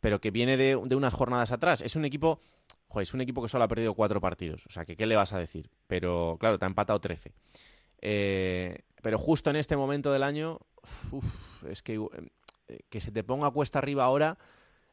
[0.00, 1.80] pero que viene de, de unas jornadas atrás.
[1.80, 2.38] Es un equipo
[3.00, 4.66] es un equipo que solo ha perdido cuatro partidos.
[4.66, 5.70] O sea, que ¿qué le vas a decir?
[5.86, 7.32] Pero claro, te ha empatado 13.
[8.00, 10.60] Eh, pero justo en este momento del año,
[11.68, 11.94] es que
[12.68, 14.38] eh, que se te ponga cuesta arriba ahora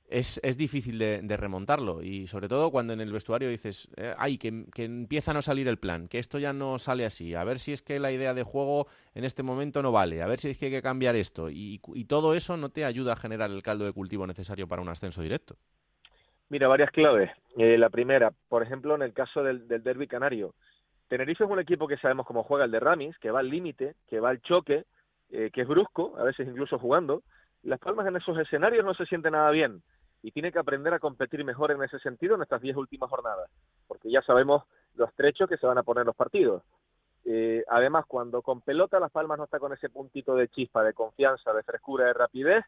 [0.07, 2.01] es, es difícil de, remontarlo.
[2.01, 5.41] Y sobre todo cuando en el vestuario dices, eh, ay, que, que, empieza a no
[5.41, 8.11] salir el plan, que esto ya no sale así, a ver si es que la
[8.11, 10.81] idea de juego en este momento no vale, a ver si es que hay que
[10.81, 11.49] cambiar esto.
[11.49, 14.89] Y, todo eso no te ayuda a generar el caldo de cultivo necesario para un
[14.89, 15.55] ascenso directo.
[16.49, 17.31] Mira, varias claves.
[17.57, 20.53] Eh, la primera, por ejemplo, en el caso del, del derby canario.
[21.07, 23.95] Tenerife es un equipo que sabemos cómo juega el de Ramis, que va al límite,
[24.07, 24.85] que va al choque,
[25.31, 27.23] eh, que es brusco, a veces incluso jugando.
[27.63, 29.81] Las Palmas en esos escenarios no se siente nada bien
[30.25, 33.47] y tiene que aprender a competir mejor en ese sentido en estas diez últimas jornadas,
[33.87, 34.63] porque ya sabemos
[34.95, 36.63] los trechos que se van a poner los partidos.
[37.25, 40.93] Eh, además, cuando con pelota Las Palmas no está con ese puntito de chispa, de
[40.93, 42.65] confianza, de frescura, de rapidez,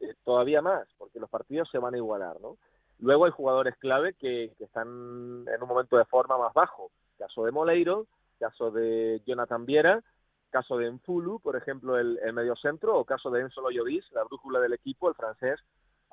[0.00, 2.56] eh, todavía más, porque los partidos se van a igualar, ¿no?
[2.98, 6.90] Luego hay jugadores clave que, que, están en un momento de forma más bajo.
[7.18, 8.08] Caso de Moleiro,
[8.40, 10.02] caso de Jonathan Viera,
[10.50, 14.58] caso de Enfulu, por ejemplo, el, el mediocentro, o caso de Enzo Loyovis, la brújula
[14.58, 15.60] del equipo, el francés,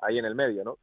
[0.00, 0.78] ahí en el medio, ¿no?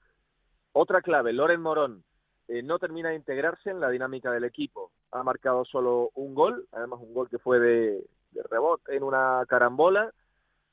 [0.73, 2.04] Otra clave, Loren Morón
[2.47, 4.91] eh, no termina de integrarse en la dinámica del equipo.
[5.12, 8.06] Ha marcado solo un gol, además un gol que fue de,
[8.49, 10.12] rebote en una carambola,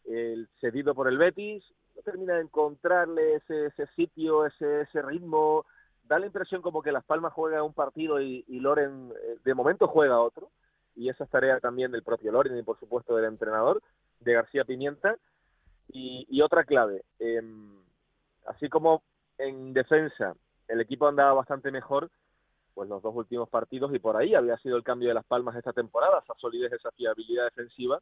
[0.04, 5.64] el cedido por el Betis, no termina de encontrarle ese, ese sitio, ese, ese ritmo,
[6.04, 9.54] da la impresión como que Las Palmas juega un partido y, y Loren eh, de
[9.54, 10.50] momento juega otro
[10.94, 13.82] y esa es tarea también del propio Loren y por supuesto del entrenador,
[14.20, 15.16] de García Pimienta.
[15.94, 17.76] Y, otra clave, em,
[18.46, 19.02] así como
[19.38, 20.34] en defensa
[20.68, 22.10] el equipo andaba bastante mejor,
[22.74, 25.56] pues los dos últimos partidos y por ahí había sido el cambio de las palmas
[25.56, 28.00] esta temporada, esa solidez, esa fiabilidad defensiva.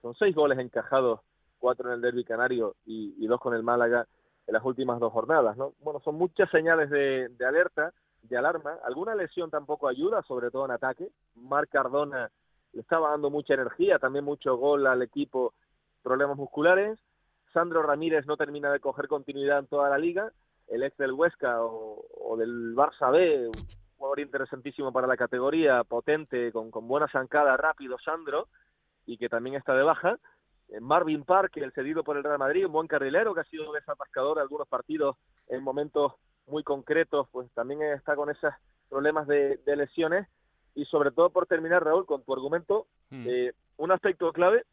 [0.00, 1.20] Son seis goles encajados,
[1.58, 4.06] cuatro en el derby canario y, dos con el Málaga
[4.46, 5.74] en las últimas dos jornadas, ¿no?
[5.80, 7.92] Bueno, son muchas señales de alerta
[8.28, 8.78] de alarma.
[8.84, 11.10] Alguna lesión tampoco ayuda, sobre todo en ataque.
[11.34, 12.30] Marc Cardona
[12.72, 15.54] le estaba dando mucha energía, también mucho gol al equipo,
[16.02, 16.98] problemas musculares.
[17.56, 20.30] Sandro Ramírez no termina de coger continuidad en toda la liga.
[20.68, 23.52] El ex del Huesca o, del Barça B, un
[23.96, 28.48] jugador interesantísimo para la categoría, potente, con, con buena zancada, rápido, Sandro,
[29.06, 30.18] y que también está de baja.
[30.68, 33.72] Eh, Marvin Park, el cedido por el Real Madrid, un buen carrilero que ha sido
[33.72, 35.16] desatascador en algunos partidos
[35.48, 36.12] en momentos
[36.46, 38.52] muy concretos, pues también está con esos
[38.90, 40.28] problemas de, lesiones.
[40.74, 43.24] Y sobre todo, por terminar, Raúl, con tu argumento, hmm.
[43.26, 44.66] eh, un aspecto clave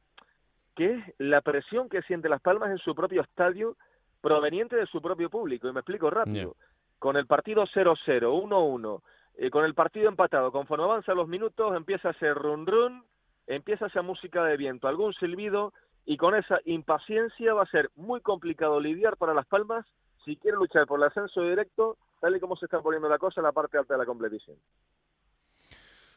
[0.75, 3.75] que es la presión que siente Las Palmas en su propio estadio
[4.21, 5.67] proveniente de su propio público.
[5.67, 6.55] Y me explico rápido.
[6.99, 9.01] Con el partido 0-0, 1-1,
[9.35, 13.03] eh, con el partido empatado, conforme avanzan los minutos, empieza a ser run run,
[13.47, 15.73] empieza esa música de viento, algún silbido,
[16.05, 19.85] y con esa impaciencia va a ser muy complicado lidiar para Las Palmas
[20.23, 23.41] si quiere luchar por el ascenso directo, tal y como se está poniendo la cosa
[23.41, 24.57] en la parte alta de la competición.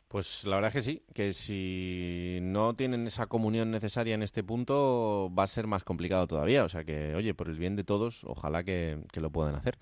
[0.08, 4.44] Pues la verdad es que sí, que si no tienen esa comunión necesaria en este
[4.44, 6.64] punto va a ser más complicado todavía.
[6.64, 9.78] O sea que, oye, por el bien de todos, ojalá que, que lo puedan hacer.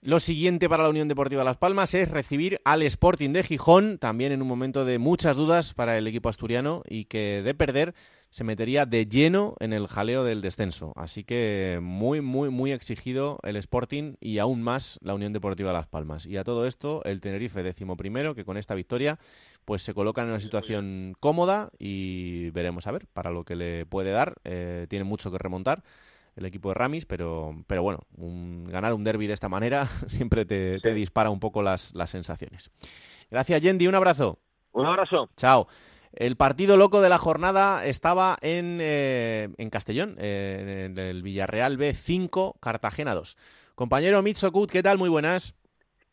[0.00, 4.30] Lo siguiente para la Unión Deportiva Las Palmas es recibir al Sporting de Gijón, también
[4.30, 7.94] en un momento de muchas dudas para el equipo asturiano y que de perder
[8.30, 10.92] se metería de lleno en el jaleo del descenso.
[10.94, 15.88] Así que muy, muy, muy exigido el Sporting y aún más la Unión Deportiva Las
[15.88, 16.26] Palmas.
[16.26, 19.18] Y a todo esto, el Tenerife décimo primero, que con esta victoria
[19.64, 23.84] pues se coloca en una situación cómoda y veremos a ver para lo que le
[23.84, 24.36] puede dar.
[24.44, 25.82] Eh, tiene mucho que remontar
[26.38, 28.00] el equipo de Ramis, pero, pero bueno,
[28.70, 32.70] ganar un derby de esta manera siempre te, dispara un poco las, las sensaciones.
[33.30, 34.38] Gracias, Yendi, un abrazo.
[34.72, 35.28] Un abrazo.
[35.36, 35.68] Chao.
[36.12, 42.54] El partido loco de la jornada estaba en, eh, en Castellón, en el Villarreal B5,
[42.60, 43.36] Cartagena 2.
[43.74, 44.98] Compañero Mitsokut, ¿qué tal?
[44.98, 45.54] Muy buenas.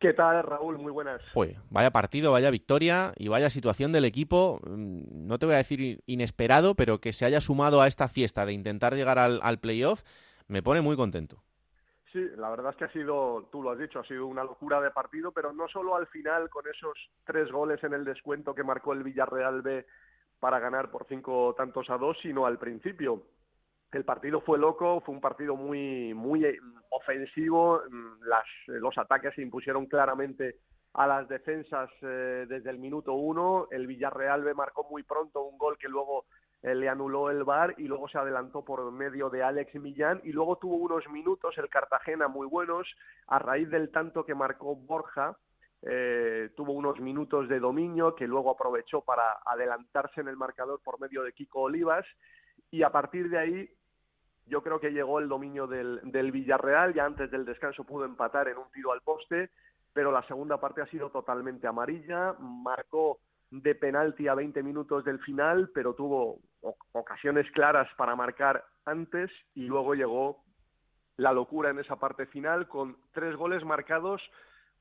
[0.06, 0.78] ¿Qué tal, Raúl?
[0.78, 1.20] Muy buenas.
[1.34, 4.60] Pues vaya partido, vaya victoria y vaya situación del equipo.
[4.64, 8.46] Mm, no te voy a decir inesperado, pero que se haya sumado a esta fiesta
[8.46, 10.04] de intentar llegar al, al playoff,
[10.48, 11.42] me pone muy contento.
[12.14, 14.80] Sí, la verdad es que ha sido, tú lo has dicho, ha sido una locura
[14.80, 18.64] de partido, pero no solo al final con esos tres goles en el descuento que
[18.64, 19.88] marcó el Villarreal B
[20.40, 23.24] para ganar por cinco tantos a dos, sino al principio.
[23.96, 29.34] El partido fue loco, fue un partido muy, muy eh, ofensivo, mm, las, los ataques
[29.34, 30.58] se impusieron claramente
[30.94, 35.78] a las defensas eh, desde el minuto uno, el Villarreal marcó muy pronto un gol
[35.78, 36.26] que luego
[36.62, 40.20] eh, le anuló el VAR y luego se adelantó por medio de Alex Millán.
[40.26, 42.88] Y luego tuvo unos minutos el Cartagena muy buenos
[43.28, 45.38] a raíz del tanto que marcó Borja
[45.88, 51.00] eh, tuvo unos minutos de dominio que luego aprovechó para adelantarse en el marcador por
[51.00, 52.06] medio de Kiko Olivas.
[52.72, 53.70] Y a partir de ahí
[54.48, 58.48] yo creo que llegó el dominio del, del Villarreal, ya antes del descanso pudo empatar
[58.48, 59.50] en un tiro al poste,
[59.94, 65.20] pero la segunda parte ha sido totalmente amarilla, marcó de penalti a 20 minutos del
[65.20, 66.40] final, pero tuvo
[66.92, 70.44] ocasiones claras para marcar antes y luego llegó
[71.18, 74.22] la locura en esa parte final con tres goles marcados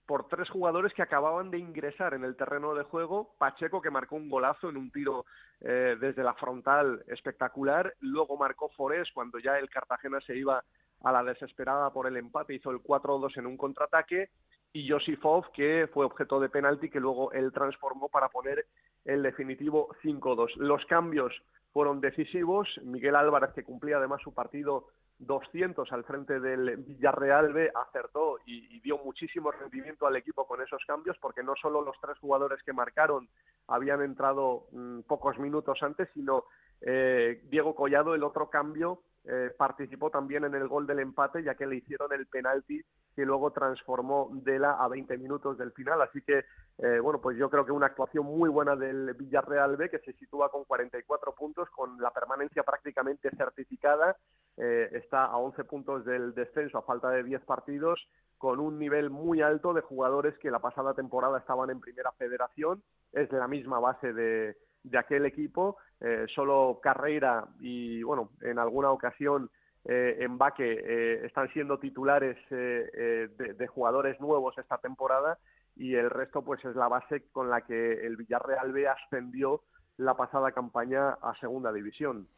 [0.06, 3.34] por tres jugadores que acababan de ingresar en el terreno de juego.
[3.38, 5.24] Pacheco, que marcó un golazo en un tiro
[5.60, 7.94] eh, desde la frontal espectacular.
[8.00, 10.62] Luego marcó Forés cuando ya el Cartagena se iba
[11.02, 14.30] a la desesperada por el empate, hizo el 4-2 en un contraataque.
[14.72, 18.66] Y Josifov, que fue objeto de penalti, que luego él transformó para poner
[19.04, 20.56] el definitivo 5-2.
[20.56, 21.32] Los cambios
[21.72, 22.68] fueron decisivos.
[22.82, 24.88] Miguel Álvarez, que cumplía además su partido
[25.18, 31.16] 200 al frente del Villarreal acertó y, dio muchísimo rendimiento al equipo con esos cambios,
[31.18, 33.28] porque no solo los tres jugadores que marcaron
[33.66, 36.44] habían entrado mm, pocos minutos antes, sino
[36.82, 41.54] eh, Diego Collado, el otro cambio, eh, participó también en el gol del empate, ya
[41.54, 42.84] que le hicieron el penalti
[43.14, 46.02] que luego transformó Dela a 20 minutos del final.
[46.02, 46.44] Así que,
[46.78, 50.12] eh, bueno, pues yo creo que una actuación muy buena del Villarreal B, que se
[50.14, 54.16] sitúa con 44 puntos, con la permanencia prácticamente certificada,
[54.56, 58.06] eh, está a 11 puntos del descenso a falta de 10 partidos,
[58.36, 62.82] con un nivel muy alto de jugadores que la pasada temporada estaban en primera federación.
[63.12, 65.78] Es la misma base de, de aquel equipo.
[66.00, 69.50] Eh, solo Carreira y, bueno, en alguna ocasión
[69.84, 75.38] eh, en Baque eh, están siendo titulares de, de, jugadores nuevos esta temporada
[75.76, 79.62] y el resto pues es la base con la que el Villarreal B ascendió
[79.96, 82.28] la pasada campaña a Segunda División.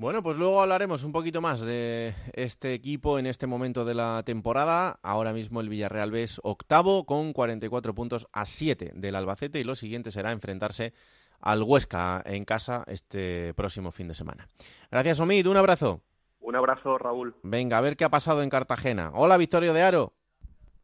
[0.00, 4.22] Bueno, pues luego hablaremos un poquito más de este equipo en este momento de la
[4.24, 5.00] temporada.
[5.02, 9.64] Ahora mismo el Villarreal B es octavo con 44 puntos a 7 del Albacete y
[9.64, 10.92] lo siguiente será enfrentarse
[11.40, 14.48] al Huesca en casa este próximo fin de semana.
[14.90, 15.46] Gracias, Omid.
[15.46, 16.02] Un abrazo.
[16.40, 17.34] Un abrazo, Raúl.
[17.42, 19.10] Venga, a ver qué ha pasado en Cartagena.
[19.14, 20.14] Hola, Victorio de Aro.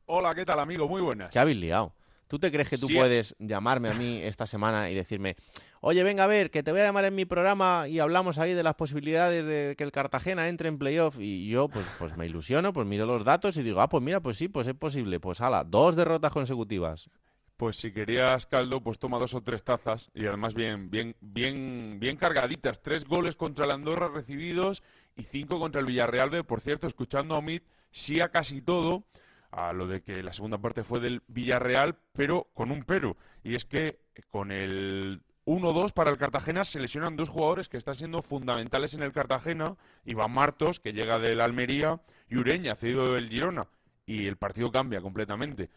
[0.07, 0.87] Hola, ¿qué tal, amigo?
[0.89, 1.31] Muy buenas.
[1.31, 1.95] ¿Qué habéis liado?
[2.27, 5.37] ¿Tú te crees que tú puedes llamarme a mí esta semana y decirme,
[5.81, 8.55] oye, venga a ver, que te voy a llamar en mi programa y hablamos ahí
[8.55, 11.19] de las posibilidades de que el Cartagena entre en playoff?
[11.21, 14.21] Y yo, pues, pues me ilusiono, pues miro los datos y digo, ah, pues mira,
[14.21, 15.21] pues sí, pues es posible.
[15.21, 17.09] Pues ala, dos derrotas consecutivas
[17.57, 21.99] pues si querías caldo, pues toma dos o tres tazas y además bien, bien, bien,
[22.01, 22.83] bien cargaditas.
[22.83, 24.83] Tres goles contra el Andorra recibidos
[25.17, 26.45] y cinco contra el Villarreal B.
[26.45, 29.05] Por cierto, escuchando a Omid, sí a casi todo,
[29.51, 33.17] a lo de que la segunda parte fue del Villarreal, pero con un pero.
[33.45, 37.95] Y es que con el 1-2 para el Cartagena se lesionan dos jugadores que están
[37.95, 43.29] siendo fundamentales en el Cartagena, Iván Martos, que llega del Almería, y Ureña, cedido del
[43.29, 43.69] Girona.
[44.07, 45.71] Y el partido cambia completamente.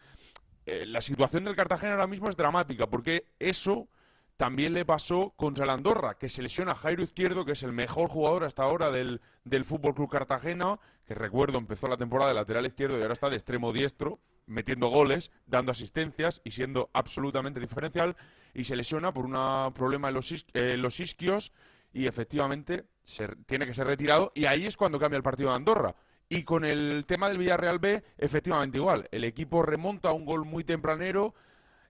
[0.70, 3.88] Eh, la situación del Cartagena ahora mismo es dramática, porque eso
[4.36, 8.10] también le pasó contra el Andorra, que se lesiona Jairo Izquierdo, que es el mejor
[8.10, 12.66] jugador hasta ahora del, del Fútbol Club Cartagena, que recuerdo empezó la temporada de lateral
[12.66, 18.14] izquierdo y ahora está de extremo diestro, metiendo goles, dando asistencias y siendo absolutamente diferencial,
[18.52, 21.54] y se lesiona por un problema en los, los isquios
[21.94, 25.56] y efectivamente se, tiene que ser retirado, y ahí es cuando cambia el partido de
[25.56, 25.94] Andorra
[26.28, 29.08] y con el tema del Villarreal B, efectivamente igual.
[29.10, 31.34] El equipo remonta un gol muy tempranero,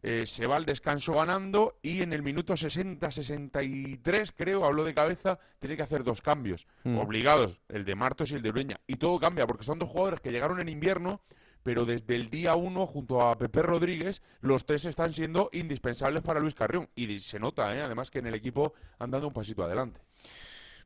[0.01, 5.41] eh, se va al descanso ganando y en el minuto 60-63, creo, habló de cabeza,
[5.59, 6.99] tiene que hacer dos cambios mm.
[6.99, 8.81] obligados, el de Martos y el de Ureña.
[8.87, 11.21] Y todo cambia porque son dos jugadores que llegaron en invierno,
[11.65, 16.39] pero desde el día uno, junto a Pepe Rodríguez, los tres están siendo indispensables para
[16.39, 16.89] Luis Carrión.
[16.95, 17.83] Y se nota, ¿eh?
[17.83, 20.01] además, que en el equipo han dado un pasito adelante.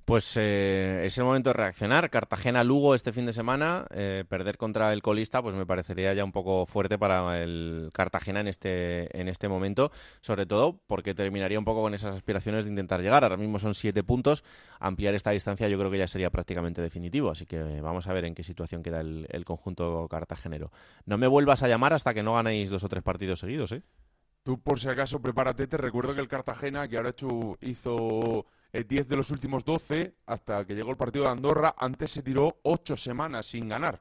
[0.05, 2.11] Pues eh, es el momento de reaccionar.
[2.11, 6.33] Cartagena-Lugo este fin de semana, eh, perder contra el colista, pues me parecería ya un
[6.33, 11.65] poco fuerte para el Cartagena en este, en este momento, sobre todo porque terminaría un
[11.65, 13.23] poco con esas aspiraciones de intentar llegar.
[13.23, 14.43] Ahora mismo son siete puntos,
[14.81, 18.25] ampliar esta distancia yo creo que ya sería prácticamente definitivo, así que vamos a ver
[18.25, 20.73] en qué situación queda el, el conjunto cartagenero.
[21.07, 23.83] No me vuelvas a llamar hasta que no ganéis dos o tres partidos seguidos, ¿eh?
[24.43, 29.07] Tú por si acaso prepárate, te recuerdo que el Cartagena, que ahora hecho, hizo 10
[29.07, 31.75] de los últimos 12 hasta que llegó el partido de Andorra.
[31.77, 34.01] Antes se tiró 8 semanas sin ganar.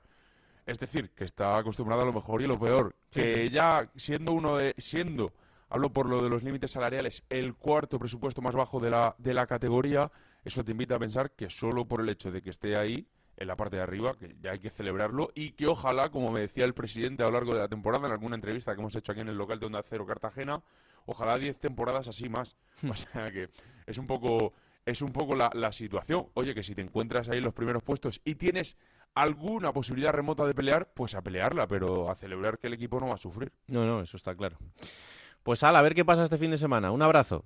[0.65, 2.95] Es decir, que está acostumbrado a lo mejor y lo peor.
[3.09, 4.73] Que ya siendo uno de.
[4.77, 5.33] siendo,
[5.69, 9.33] hablo por lo de los límites salariales, el cuarto presupuesto más bajo de la, de
[9.33, 10.11] la categoría,
[10.45, 13.05] eso te invita a pensar que solo por el hecho de que esté ahí,
[13.41, 16.41] en la parte de arriba, que ya hay que celebrarlo, y que ojalá, como me
[16.41, 19.11] decía el presidente a lo largo de la temporada, en alguna entrevista que hemos hecho
[19.11, 20.61] aquí en el local de Onda Cero Cartagena,
[21.05, 22.55] ojalá 10 temporadas así más.
[22.81, 22.91] Hmm.
[22.91, 23.49] o sea que
[23.85, 24.53] es un poco,
[24.85, 26.27] es un poco la, la situación.
[26.35, 28.77] Oye, que si te encuentras ahí en los primeros puestos y tienes
[29.13, 33.07] alguna posibilidad remota de pelear, pues a pelearla, pero a celebrar que el equipo no
[33.07, 33.51] va a sufrir.
[33.67, 34.57] No, no, eso está claro.
[35.43, 36.91] Pues Al, a ver qué pasa este fin de semana.
[36.91, 37.43] Un abrazo.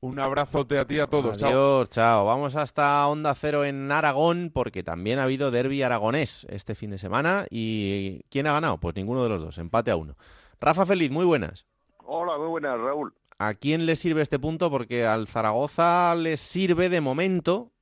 [0.00, 1.42] Un abrazote a ti a todos.
[1.42, 2.20] Adiós, chao.
[2.20, 2.26] chao.
[2.26, 6.98] Vamos hasta Onda Cero en Aragón porque también ha habido derby aragonés este fin de
[6.98, 7.46] semana.
[7.50, 8.78] ¿Y quién ha ganado?
[8.78, 9.58] Pues ninguno de los dos.
[9.58, 10.14] Empate a uno.
[10.60, 11.66] Rafa Feliz, muy buenas.
[12.04, 13.14] Hola, muy buenas, Raúl.
[13.38, 14.70] ¿A quién le sirve este punto?
[14.70, 17.72] Porque al Zaragoza le sirve de momento,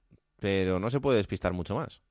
[0.40, 2.02] pero no se puede despistar mucho más.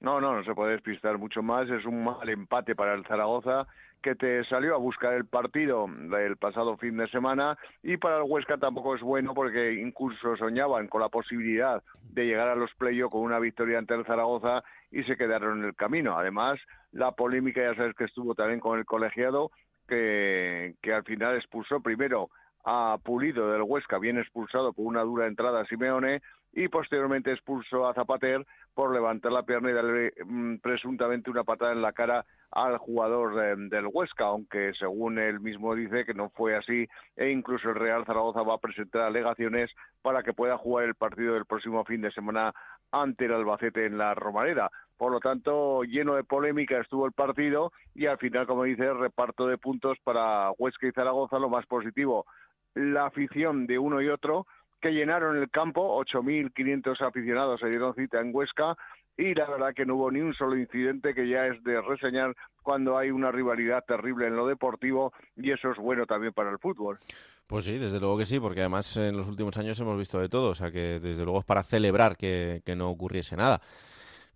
[0.00, 1.68] No, no, no se puede despistar mucho más.
[1.70, 3.66] Es un mal empate para el Zaragoza
[4.02, 8.24] que te salió a buscar el partido del pasado fin de semana y para el
[8.26, 13.12] Huesca tampoco es bueno porque incluso soñaban con la posibilidad de llegar a los playoffs
[13.12, 16.18] con una victoria ante el Zaragoza y se quedaron en el camino.
[16.18, 16.58] Además,
[16.90, 19.50] la polémica ya sabes que estuvo también con el colegiado
[19.88, 22.28] que, que al final expulsó primero
[22.64, 26.22] a Pulido del Huesca, bien expulsado por una dura entrada a Simeone
[26.52, 28.44] y posteriormente expulsó a Zapater
[28.74, 33.34] por levantar la pierna y darle mm, presuntamente una patada en la cara al jugador
[33.70, 38.04] del Huesca, aunque según él mismo dice que no fue así e incluso el Real
[38.04, 39.70] Zaragoza va a presentar alegaciones
[40.02, 42.52] para que pueda jugar el partido del próximo fin de semana
[42.90, 44.70] ante el Albacete en la Romareda.
[44.98, 49.46] Por lo tanto, lleno de polémica estuvo el partido y al final, como dice, reparto
[49.46, 52.26] de puntos para Huesca y Zaragoza, lo más positivo.
[52.74, 54.46] La afición de uno y otro,
[54.82, 58.76] que llenaron el campo, 8.500 aficionados se dieron cita en Huesca
[59.16, 62.34] y la verdad que no hubo ni un solo incidente que ya es de reseñar
[62.62, 66.58] cuando hay una rivalidad terrible en lo deportivo y eso es bueno también para el
[66.58, 66.98] fútbol.
[67.46, 70.28] Pues sí, desde luego que sí, porque además en los últimos años hemos visto de
[70.28, 73.60] todo, o sea que desde luego es para celebrar que, que no ocurriese nada.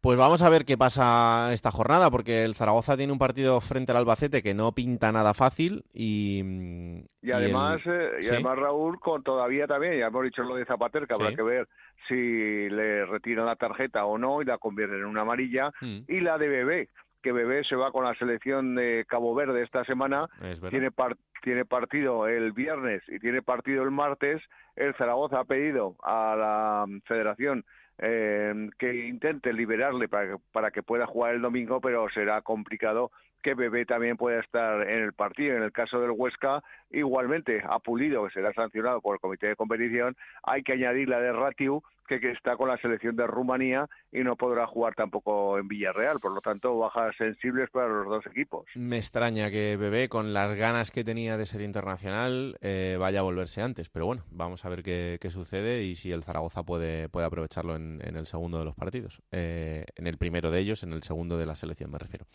[0.06, 3.90] Pues vamos a ver qué pasa esta jornada, porque el Zaragoza tiene un partido frente
[3.90, 6.44] al Albacete que no pinta nada fácil y...
[7.22, 11.08] Y además, eh, y además Raúl, con todavía también, ya hemos dicho lo de Zapater,
[11.08, 11.66] que habrá que ver
[12.06, 16.02] si le retiran la tarjeta o no y la convierten en una amarilla, mm.
[16.06, 16.88] y la de Bebé,
[17.20, 20.28] que Bebé se va con la selección de Cabo Verde esta semana,
[20.70, 20.90] tiene,
[21.42, 24.40] tiene partido el viernes y tiene partido el martes,
[24.76, 27.64] el Zaragoza ha pedido a la Federación
[27.98, 33.10] eh, que intente liberarle para, para que pueda jugar el domingo, pero será complicado
[33.46, 35.56] que Bebé también pueda estar en el partido.
[35.56, 39.54] En el caso del Huesca, igualmente ha pulido, que será sancionado por el comité de
[39.54, 40.16] competición.
[40.42, 44.34] Hay que añadir la de Ratiu, que, está con la selección de Rumanía y no
[44.34, 46.18] podrá jugar tampoco en Villarreal.
[46.20, 48.66] Por lo tanto, bajas sensibles para los dos equipos.
[48.74, 53.22] Me extraña que Bebé, con las ganas que tenía de ser internacional, eh, vaya a
[53.22, 53.90] volverse antes.
[53.90, 58.00] Pero bueno, vamos a ver qué, sucede y si el Zaragoza puede, puede aprovecharlo en,
[58.02, 59.22] el segundo de los partidos.
[59.30, 62.26] Eh, en el primero de ellos, en el segundo de la selección, me refiero.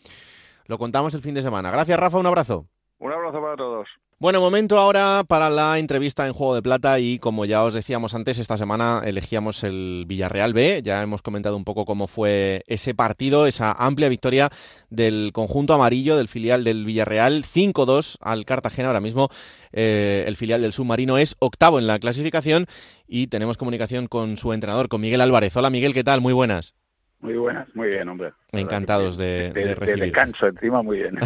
[0.66, 1.70] Lo contamos el fin de semana.
[1.70, 2.18] Gracias, Rafa.
[2.18, 2.66] Un abrazo.
[2.98, 3.88] Un abrazo para todos.
[4.22, 8.14] Bueno, momento ahora para la entrevista en Juego de Plata y como ya os decíamos
[8.14, 12.94] antes, esta semana elegíamos el Villarreal B, ya hemos comentado un poco cómo fue ese
[12.94, 14.50] partido, esa amplia victoria
[14.90, 19.28] del conjunto amarillo del filial del Villarreal, 5-2 al Cartagena, ahora mismo
[19.72, 22.66] eh, el filial del submarino es octavo en la clasificación
[23.08, 25.56] y tenemos comunicación con su entrenador, con Miguel Álvarez.
[25.56, 26.20] Hola Miguel, ¿qué tal?
[26.20, 26.76] Muy buenas.
[27.22, 28.32] Muy buenas, muy bien, hombre.
[28.50, 31.16] Encantados de, de, de, descanso encima, muy bien.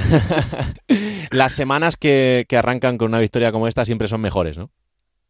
[1.30, 4.70] Las semanas que, que, arrancan con una victoria como esta siempre son mejores, ¿no?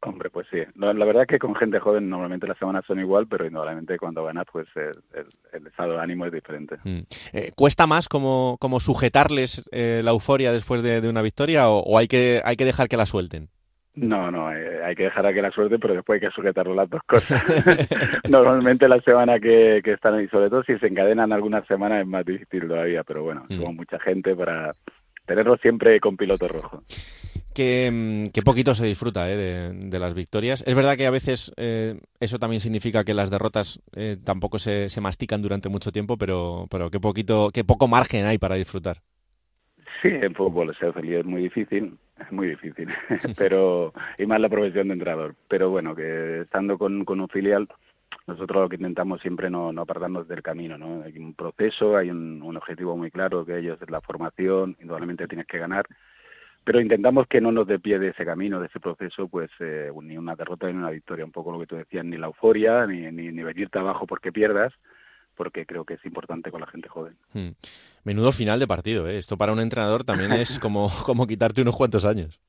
[0.01, 0.59] Hombre, pues sí.
[0.75, 4.25] la verdad es que con gente joven normalmente las semanas son igual, pero indudablemente cuando
[4.25, 6.77] ganas, pues el, estado de ánimo es diferente.
[6.85, 7.01] Mm.
[7.33, 11.99] Eh, ¿Cuesta más como, como sujetarles eh, la euforia después de, una victoria o, o
[11.99, 13.49] hay, que, hay que dejar que la suelten?
[13.97, 16.74] No, no, eh, hay que dejar a que la suerte, pero después hay que sujetarlo
[16.74, 17.42] las dos cosas.
[18.28, 22.07] Normalmente la semana que, que están, y sobre todo si se encadenan algunas semanas es
[22.07, 23.74] más difícil todavía, pero bueno, mm.
[23.74, 24.74] mucha gente para
[25.26, 26.82] tenerlo siempre con piloto rojo.
[27.55, 30.62] Que, mm, poquito se disfruta eh, de, las victorias.
[30.66, 34.90] Es verdad que a veces eh, eso también significa que las derrotas eh, tampoco se,
[34.90, 38.99] se, mastican durante mucho tiempo, pero, pero qué poquito, qué poco margen hay para disfrutar.
[40.03, 42.88] Sí, en fútbol ser feliz es muy difícil, es muy difícil,
[43.38, 45.34] pero y más la profesión de entrenador.
[45.49, 47.68] Pero bueno, que estando con, con un filial,
[48.26, 51.03] nosotros lo que intentamos siempre no, no apartarnos del camino, ¿no?
[51.03, 55.28] Hay un proceso, hay un, un objetivo muy claro que ellos es la formación, indudablemente
[55.28, 55.86] tienes que ganar,
[56.66, 60.18] pero intentamos que no nos pie de ese camino, de ese proceso, pues eh, ni
[60.18, 63.03] una derrota ni una victoria, un poco lo que tú decías, ni la euforia, ni,
[63.12, 64.72] ni, ni venirte abajo porque pierdas,
[65.36, 67.14] porque creo que es importante con la gente joven.
[67.32, 67.51] Hmm.
[68.07, 69.19] Menudo final de partido, ¿eh?
[69.19, 72.41] Esto para un entrenador también es como, como quitarte unos cuantos años.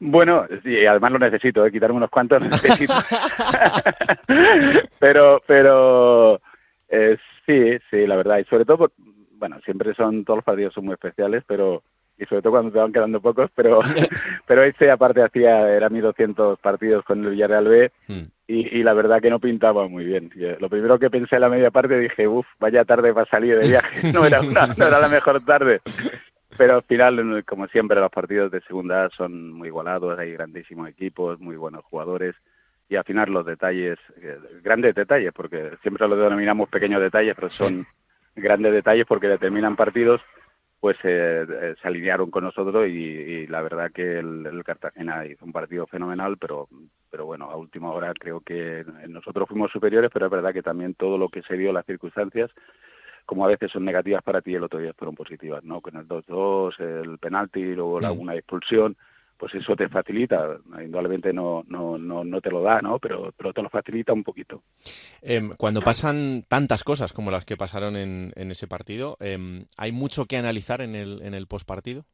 [0.00, 1.70] Bueno, sí, además lo necesito, ¿eh?
[1.70, 2.92] quitarme unos cuantos necesito.
[4.98, 6.40] pero, pero
[6.88, 7.16] eh,
[7.46, 8.38] sí, sí, la verdad.
[8.38, 8.90] Y sobre todo,
[9.34, 11.84] bueno, siempre son, todos los partidos son muy especiales, pero
[12.18, 13.80] y sobre todo cuando te van quedando pocos, pero
[14.46, 18.22] pero este aparte hacía, era 1200 partidos con el Villarreal B hmm.
[18.46, 20.30] Y, y, la verdad que no pintaba muy bien.
[20.60, 23.68] Lo primero que pensé en la media parte dije, uff, vaya tarde para salir de
[23.68, 25.80] viaje, no era, no era la mejor tarde.
[26.56, 31.40] Pero al final, como siempre, los partidos de segunda son muy igualados, hay grandísimos equipos,
[31.40, 32.36] muy buenos jugadores
[32.88, 37.48] y al final los detalles, eh, grandes detalles, porque siempre lo denominamos pequeños detalles, pero
[37.48, 37.86] son
[38.36, 40.20] grandes detalles porque determinan partidos
[40.84, 45.50] pues eh, eh, se alinearon con nosotros y, la verdad que el, Cartagena hizo un
[45.50, 46.68] partido fenomenal, pero
[47.10, 50.92] pero bueno, a última hora creo que nosotros fuimos superiores, pero es verdad que también
[50.92, 52.50] todo lo que se dio, las circunstancias,
[53.24, 55.80] como a veces son negativas para ti, el otro día fueron positivas, ¿no?
[55.80, 58.20] Con el 2-2, el penalti, luego la, Mm.
[58.20, 58.94] una expulsión,
[59.36, 62.98] pues eso te facilita, indudablemente no, no, no, no te lo da, ¿no?
[62.98, 64.62] Pero, pero te lo facilita un poquito.
[65.22, 69.92] Em, cuando pasan tantas cosas como las que pasaron en, en ese partido, em, ¿hay
[69.92, 72.04] mucho que analizar en el, en el postpartido?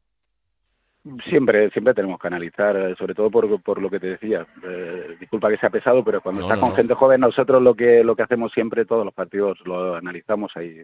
[1.31, 4.47] Siempre, siempre tenemos que analizar, eh, sobre todo por, por lo que te decía.
[4.63, 6.77] Eh, disculpa que sea pesado, pero cuando No, estás no, con no.
[6.77, 10.83] gente joven, nosotros lo que lo que hacemos siempre, todos los partidos lo analizamos ahí.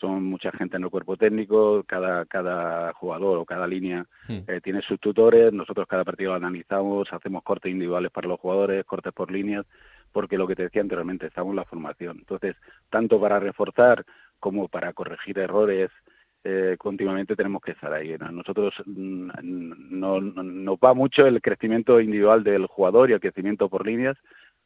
[0.00, 4.38] Son mucha gente en el cuerpo técnico, cada cada jugador o cada línea Hmm.
[4.46, 5.52] eh, tiene sus tutores.
[5.52, 9.66] Nosotros cada partido lo analizamos, hacemos cortes individuales para los jugadores, cortes por líneas,
[10.12, 12.18] porque lo que te decía anteriormente, estamos en la formación.
[12.18, 12.56] Entonces,
[12.90, 14.04] tanto para reforzar
[14.38, 15.90] como para corregir errores
[16.42, 18.16] eh, continuamente tenemos que estar ahí.
[18.18, 18.32] ¿no?
[18.32, 19.30] Nosotros mm,
[20.00, 24.16] no, no- nos va mucho el crecimiento individual del jugador y el crecimiento por líneas,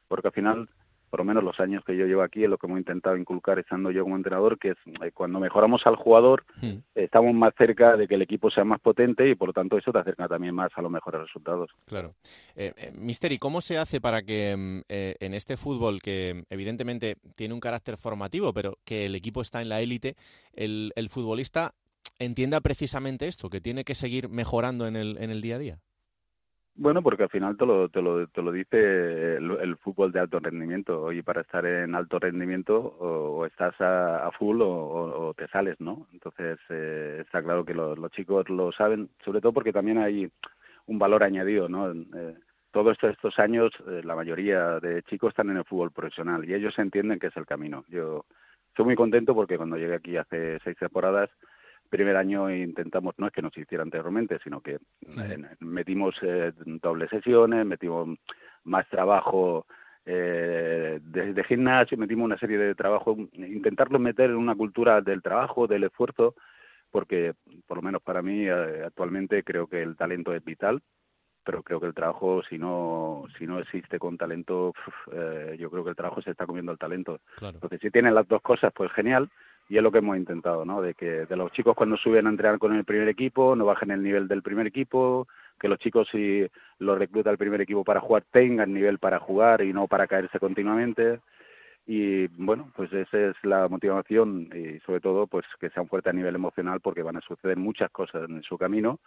[0.07, 0.69] porque al final,
[1.15, 3.61] por lo menos los años que yo llevo aquí, es lo que hemos intentado inculcar
[3.61, 6.45] estando yo como entrenador, que es eh, cuando mejoramos al jugador,
[6.93, 9.93] estamos más cerca de que el equipo sea más potente y por lo tanto eso
[9.93, 11.71] te acerca también más a los mejores resultados.
[11.85, 12.17] Claro.
[12.57, 16.53] Eh, eh, Misteri, ¿cómo se hace para que mm, eh, en este fútbol que mm,
[16.53, 20.17] evidentemente tiene un carácter formativo, pero que el equipo está en la élite,
[20.57, 21.75] el, el futbolista
[22.19, 25.79] entienda precisamente esto, que tiene que seguir mejorando en el, en el día a día?
[26.77, 30.41] Bueno, porque al final te lo, te lo, te lo dice el, fútbol de alto
[30.41, 31.13] rendimiento.
[31.13, 36.09] Y para estar en alto rendimiento o, estás a, a full o te sales, ¿no?
[36.13, 40.29] Entonces eh, está claro que lo- los chicos lo saben, sobre todo porque también hay
[40.87, 41.93] un valor añadido, ¿no?
[41.93, 42.35] Eh,
[42.73, 46.55] todos estos, estos años eh, la mayoría de chicos están en el fútbol profesional y
[46.55, 47.85] ellos entienden que es el camino.
[47.89, 48.25] Yo
[48.69, 51.31] estoy muy contento porque cuando llegué aquí hace seis temporadas
[51.89, 57.11] primer año intentamos, no es que nos hiciera anteriormente, sino que eh, metimos eh, dobles
[57.11, 58.19] sesiones, metimos
[58.65, 59.67] más trabajo
[60.07, 65.23] eh, de, de gimnasio, metimos una serie de trabajo, intentarlo meter en una cultura del
[65.23, 66.35] trabajo, del esfuerzo,
[66.91, 67.35] porque
[67.67, 70.83] por lo menos para mí eh, actualmente creo que el talento es vital,
[71.45, 75.71] pero creo que el trabajo si no si no existe con talento uf, eh, yo
[75.71, 77.57] creo que el trabajo se está comiendo el talento Claro.
[77.57, 79.29] entonces si tienen las dos cosas pues genial
[79.69, 82.31] y es lo que hemos intentado no de que de los chicos cuando suben a
[82.31, 85.27] entrenar con el primer equipo no bajen el nivel del primer equipo
[85.59, 86.47] que los chicos si
[86.79, 90.39] los recluta el primer equipo para jugar tengan nivel para jugar y no para caerse
[90.39, 91.21] continuamente.
[91.87, 96.17] Y bueno pues esa es la motivación y sobre todo pues que sean fuertes a
[96.17, 99.01] nivel emocional porque van a suceder muchas cosas en su camino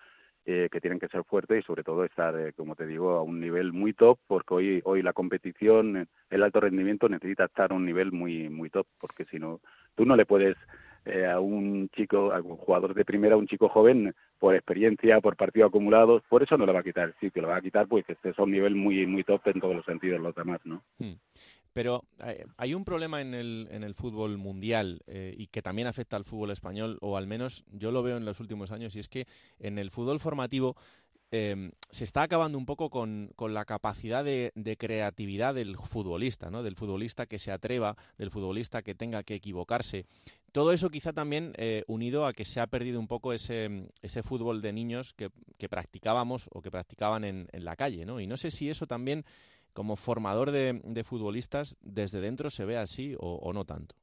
[0.46, 3.24] eh, que tienen que ser fuertes y sobre todo estar eh, como te digo a
[3.24, 7.76] un nivel muy top porque hoy hoy la competición el alto rendimiento necesita estar a
[7.76, 9.60] un nivel muy muy top porque si no
[9.98, 10.56] tú no le puedes
[11.06, 15.20] eh, a un chico a un jugador de primera a un chico joven por experiencia
[15.20, 17.62] por partidos acumulados por eso no le va a quitar el sitio le va a
[17.62, 20.36] quitar pues que estés a un nivel muy muy top en todos los sentidos los
[20.36, 21.14] demás no Hmm.
[21.78, 25.88] Pero eh, hay un problema en el, en el fútbol mundial eh, y que también
[25.88, 29.00] afecta al fútbol español, o al menos yo lo veo en los últimos años, y
[29.00, 29.28] es que
[29.60, 30.76] en el fútbol formativo
[31.32, 36.64] eh, se está acabando un poco con, con la capacidad de, creatividad del futbolista, ¿no?
[36.64, 40.06] del futbolista que se atreva, del futbolista que tenga que equivocarse.
[40.52, 44.24] Todo eso quizá también eh, unido a que se ha perdido un poco ese, ese
[44.24, 48.06] fútbol de niños que, que practicábamos o que practicaban en, en la calle.
[48.06, 48.20] ¿no?
[48.20, 49.26] Y no sé si eso también
[49.74, 53.96] como formador de, de futbolistas, desde dentro se ve así o, o no tanto.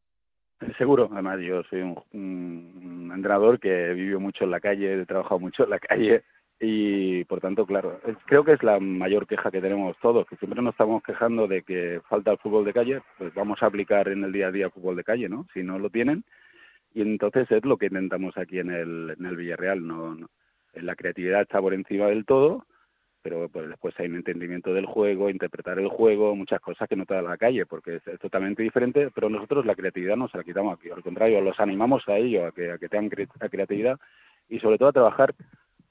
[0.79, 5.41] Seguro, además yo soy un, un entrenador que vivió mucho en la calle, he trabajado
[5.41, 6.22] mucho en la calle
[6.67, 10.37] y por tanto, claro, es- creo que es la mayor queja que tenemos todos, que
[10.37, 14.09] siempre nos estamos quejando de que falta el fútbol de calle, pues vamos a aplicar
[14.09, 15.47] en el día a día fútbol de calle, ¿no?
[15.53, 16.25] Si no lo tienen,
[16.95, 20.29] y entonces es lo que intentamos aquí en el, en el Villarreal, no, no-
[20.75, 22.65] la creatividad está por encima del todo,
[23.23, 27.07] pero pues después hay un entendimiento del juego, interpretar el juego, muchas cosas que no
[27.07, 30.37] te da la calle, porque es, es totalmente diferente, pero nosotros la creatividad no se
[30.39, 33.29] la quitamos aquí, al contrario, los animamos a ello, a que, a que tengan cre-
[33.41, 33.99] a creatividad
[34.49, 35.35] y sobre todo a trabajar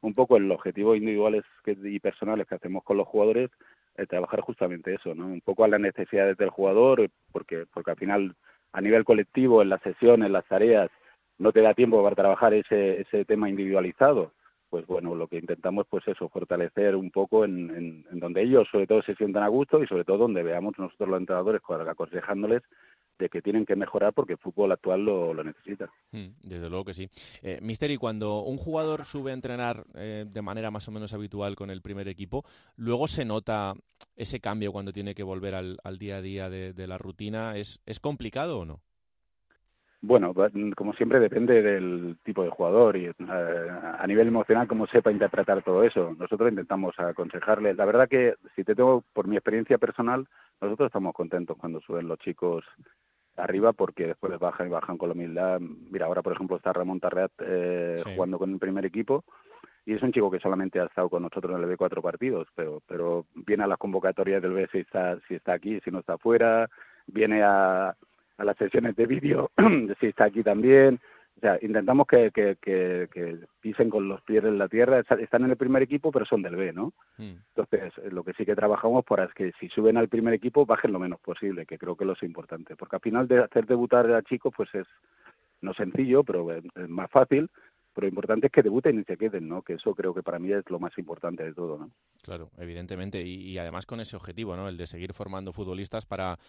[0.04, 3.50] un poco en los objetivos individuales que- y personales que hacemos con los jugadores,
[3.98, 5.26] eh, trabajar justamente eso, ¿no?
[5.28, 8.36] Un poco a las necesidades del jugador, porque, porque al final
[8.74, 10.90] a nivel colectivo, en las sesiones, en las tareas,
[11.40, 14.32] no te da tiempo para trabajar ese, ese tema individualizado
[14.74, 18.68] pues bueno, lo que intentamos pues eso, fortalecer un poco en, en, en donde ellos
[18.72, 22.64] sobre todo se sientan a gusto y sobre todo donde veamos nosotros los entrenadores aconsejándoles
[23.20, 25.90] de que tienen que mejorar porque el fútbol actual lo, lo necesita.
[26.12, 27.10] Mm, Desde luego que sí.
[27.42, 31.56] Eh, Misteri, cuando un jugador sube a entrenar eh, de manera más o menos habitual
[31.56, 32.44] con el primer equipo,
[32.76, 33.74] luego se nota
[34.16, 37.56] ese cambio cuando tiene que volver al, al día a día de, de la rutina.
[37.58, 38.82] ¿Es, ¿Es complicado o no?
[40.06, 40.34] Bueno,
[40.76, 45.64] como siempre depende del tipo de jugador y eh, a nivel emocional cómo sepa interpretar
[45.64, 46.14] todo eso.
[46.20, 47.74] Nosotros intentamos aconsejarle.
[47.74, 50.28] La verdad que si te tengo por mi experiencia personal,
[50.60, 52.66] nosotros estamos contentos cuando suben los chicos
[53.38, 55.62] arriba porque después bajan y bajan con la humildad.
[55.62, 59.24] Mira, ahora por ejemplo está Ramón Tarreat eh, jugando con el primer equipo
[59.86, 62.50] y es un chico que solamente ha estado con nosotros en el B cuatro partidos,
[62.56, 66.00] pero pero viene a las convocatorias del B si está si está aquí, si no
[66.00, 66.70] está fuera,
[67.08, 67.96] viene a,
[68.44, 69.52] a las sesiones de vídeo
[70.00, 71.00] si está aquí también.
[71.38, 75.00] O sea, intentamos que, que, que, pisen con los pies en la tierra.
[75.00, 76.94] Están en el primer equipo, pero son del B, ¿no?
[77.18, 77.34] Mm.
[77.56, 80.94] Entonces, lo que sí que trabajamos para es que si suben al primer equipo, bajen
[80.94, 82.76] lo menos posible, que creo que lo es importante.
[82.76, 84.88] Porque al final de hacer debutar a chicos, pues es
[85.62, 87.50] no sencillo, pero es más fácil
[87.94, 89.62] pero lo importante es que debuten y se queden, ¿no?
[89.62, 91.92] Que eso creo que para mí es lo más importante de todo, ¿no?
[92.24, 94.68] Claro, evidentemente, y, además con ese objetivo, ¿no?
[94.68, 96.40] El de seguir formando futbolistas para,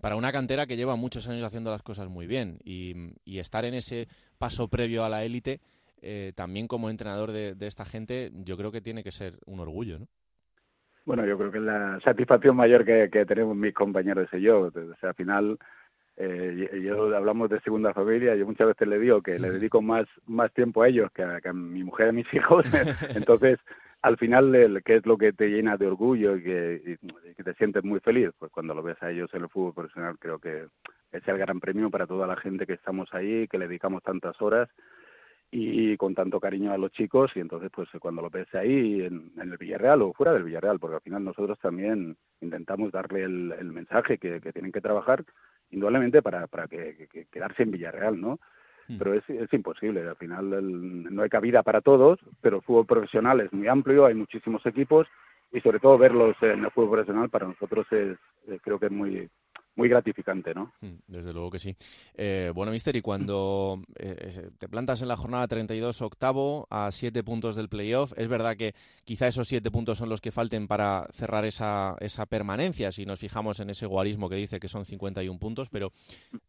[0.00, 3.74] para una cantera que lleva muchos años haciendo las cosas muy bien y, estar en
[3.74, 4.06] ese
[4.38, 5.60] paso previo a la élite,
[6.02, 9.98] eh, también como entrenador de, esta gente, yo creo que tiene que ser un orgullo,
[9.98, 10.06] ¿no?
[11.06, 14.60] Bueno, yo creo que es la satisfacción mayor que, que tenemos mis compañeros y yo.
[14.60, 15.58] O sea, al final
[16.22, 20.06] eh, yo hablamos de segunda familia, yo muchas veces le digo que le dedico más,
[20.26, 22.66] más tiempo a ellos que a, mi mujer y a mis hijos,
[23.16, 23.58] entonces
[24.02, 26.98] al final, el, ¿qué es lo que te llena de orgullo y que,
[27.36, 28.30] que, te sientes muy feliz?
[28.38, 30.66] Pues cuando lo ves a ellos en el fútbol profesional, creo que
[31.12, 34.40] es el gran premio para toda la gente que estamos ahí, que le dedicamos tantas
[34.40, 34.68] horas
[35.50, 39.32] y con tanto cariño a los chicos y entonces pues cuando lo ves ahí en,
[39.36, 43.72] el Villarreal o fuera del Villarreal, porque al final nosotros también intentamos darle el, el
[43.72, 45.24] mensaje que, que tienen que trabajar
[45.70, 48.38] indudablemente para, para que, quedarse en Villarreal, ¿no?
[48.90, 48.98] Hmm.
[48.98, 53.40] Pero es, es imposible, al final no hay cabida para todos, pero el fútbol profesional
[53.40, 55.06] es muy amplio, hay muchísimos equipos
[55.52, 58.18] y sobre todo verlos en el fútbol profesional para nosotros es,
[58.48, 59.30] eh, creo que es muy
[59.76, 60.72] muy gratificante, ¿no?
[60.80, 61.74] Hmm, desde luego que sí.
[62.14, 67.22] Eh, bueno, Mister, y cuando eh, te plantas en la jornada 32 octavo a siete
[67.22, 68.74] puntos del playoff, es verdad que
[69.04, 73.20] quizá esos siete puntos son los que falten para cerrar esa, esa permanencia, si nos
[73.20, 75.92] fijamos en ese guarismo que dice que son 51 puntos, pero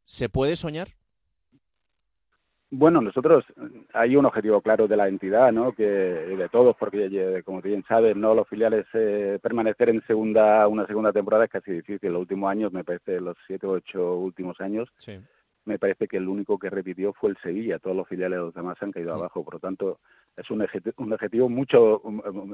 [0.03, 0.89] ¿se puede soñar?
[2.73, 3.43] Bueno, nosotros
[3.93, 5.73] hay un objetivo claro de la entidad, ¿no?
[5.73, 10.87] Que de todos, porque como bien sabes, no los filiales eh, permanecer en segunda una
[10.87, 12.13] segunda temporada es casi difícil.
[12.13, 14.87] Los últimos años, me parece, los siete o ocho últimos años,
[15.65, 17.77] me parece que el único que repitió fue el Sevilla.
[17.77, 19.43] Todos los filiales los demás han caído abajo.
[19.43, 19.99] Por lo tanto,
[20.37, 20.65] es un,
[20.97, 22.01] un objetivo mucho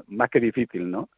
[0.08, 1.08] más que difícil, ¿no?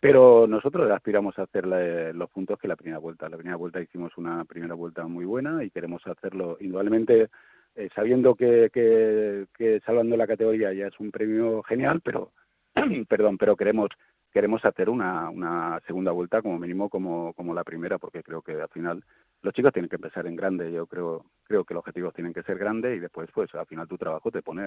[0.00, 1.66] Pero nosotros aspiramos a hacer
[2.14, 3.26] los puntos que la primera vuelta.
[3.30, 7.30] La primera vuelta hicimos una primera vuelta muy buena y queremos hacerlo indudablemente
[7.78, 12.32] eh, sabiendo que, que, salvando la categoría ya es un premio genial, pero
[13.08, 13.90] perdón, pero queremos
[14.32, 18.60] queremos hacer una, una segunda vuelta como mínimo como, como la primera, porque creo que
[18.60, 19.04] al final
[19.42, 20.72] los chicos tienen que empezar en grande.
[20.72, 23.86] Yo creo creo que los objetivos tienen que ser grandes y después, pues al final
[23.86, 24.66] tu trabajo te pone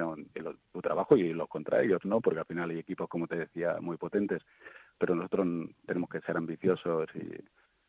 [0.72, 2.22] tu trabajo y los contrarios, ¿no?
[2.22, 4.42] Porque al final hay equipos, como te decía, muy potentes,
[4.98, 5.48] pero nosotros
[5.86, 7.30] tenemos que ser ambiciosos y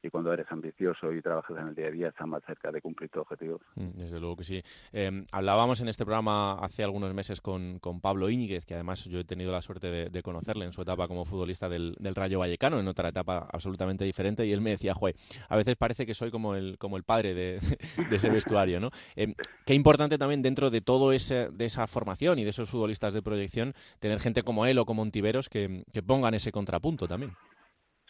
[0.02, 2.80] y cuando eres ambicioso y trabajas en el día a día estás más cerca de
[2.80, 3.60] cumplir tus objetivos.
[3.76, 4.62] Mm, desde luego que sí.
[4.92, 9.20] Em, hablábamos en este programa hace algunos meses con, con, Pablo Íñiguez, que además yo
[9.20, 12.80] he tenido la suerte de, conocerle en su etapa como futbolista del, del, Rayo Vallecano,
[12.80, 15.16] en otra etapa absolutamente diferente, y él me decía, Joder,
[15.48, 17.60] a veces parece que soy como el, como el padre de,
[18.10, 18.90] de ese vestuario, ¿no?
[19.16, 19.34] Em,
[19.66, 23.22] qué importante también dentro de todo ese, de esa formación y de esos futbolistas de
[23.22, 27.32] proyección, tener gente como él o como Ontiveros que, que pongan ese contrapunto también.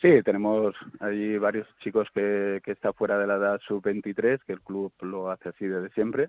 [0.03, 4.61] Sí, tenemos allí varios chicos que, que está fuera de la edad sub-23, que el
[4.61, 6.29] club lo hace así desde siempre.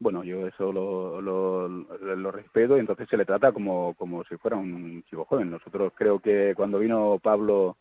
[0.00, 4.36] Bueno, yo eso lo, lo, lo, respeto y entonces se le trata como, como si
[4.38, 5.50] fuera un chico joven.
[5.50, 7.76] Nosotros creo que cuando vino Pablo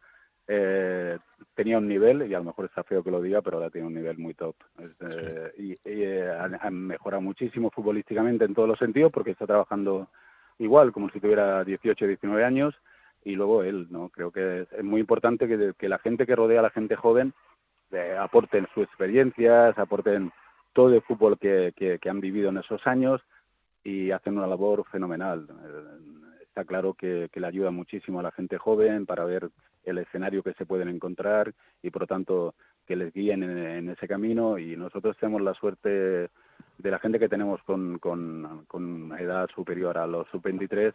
[0.50, 1.18] eh,
[1.56, 3.88] tenía un nivel, y a lo mejor está feo que lo diga, pero ahora tiene
[3.88, 4.56] un nivel muy top.
[4.80, 10.10] Eh, y, eh, ha mejorado muchísimo futbolísticamente en todos los sentidos porque está trabajando
[10.60, 12.76] igual, como si tuviera 18, 19 años
[13.24, 14.10] y luego él, ¿no?
[14.10, 17.34] Creo que es, muy importante que, que, la gente que rodea a la gente joven
[17.92, 20.32] eh, aporten sus experiencias, aporten
[20.74, 23.22] todo el fútbol que, que, han vivido en esos años
[23.84, 25.48] y hacen una labor fenomenal.
[25.50, 29.50] Eh, está claro que, que, le ayuda muchísimo a la gente joven para ver
[29.84, 32.56] el escenario que se pueden encontrar y por lo tanto
[32.86, 37.30] que les guíen en, ese camino y nosotros tenemos la suerte de la gente que
[37.30, 40.94] tenemos con, con, con edad superior a los sub-23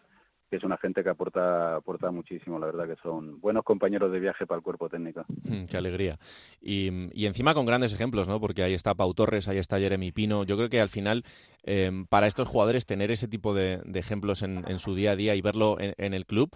[0.48, 4.20] que es una gente que aporta, aporta muchísimo, la verdad que son buenos compañeros de
[4.20, 5.24] viaje para el cuerpo técnico.
[5.28, 6.18] Mm, qué alegría.
[6.60, 8.40] Y, y, encima con grandes ejemplos, ¿no?
[8.40, 10.44] Porque ahí está Pau Torres, ahí está Jeremy Pino.
[10.44, 11.24] Yo creo que al final,
[11.64, 15.40] em, para estos jugadores, tener ese tipo de, ejemplos en, su día a día y
[15.40, 16.50] verlo en, el club,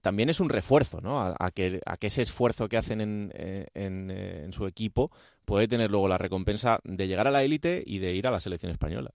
[0.00, 1.20] también es un refuerzo, ¿no?
[1.20, 5.10] A, que, a que ese esfuerzo que hacen en, eh, en su equipo
[5.44, 8.40] puede tener luego la recompensa de llegar a la élite y de ir a la
[8.40, 9.12] selección española.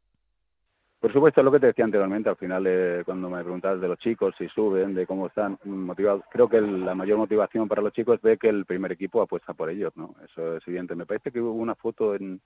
[1.00, 4.00] Por supuesto, lo que te decía anteriormente, al final, eh, cuando me preguntabas de los
[4.00, 8.16] chicos, si suben, de cómo están motivados, creo que la mayor motivación para los chicos
[8.16, 10.16] es ver que el primer equipo apuesta por ellos, ¿no?
[10.26, 10.96] Eso es evidente.
[10.96, 12.42] Me parece que hubo una foto en,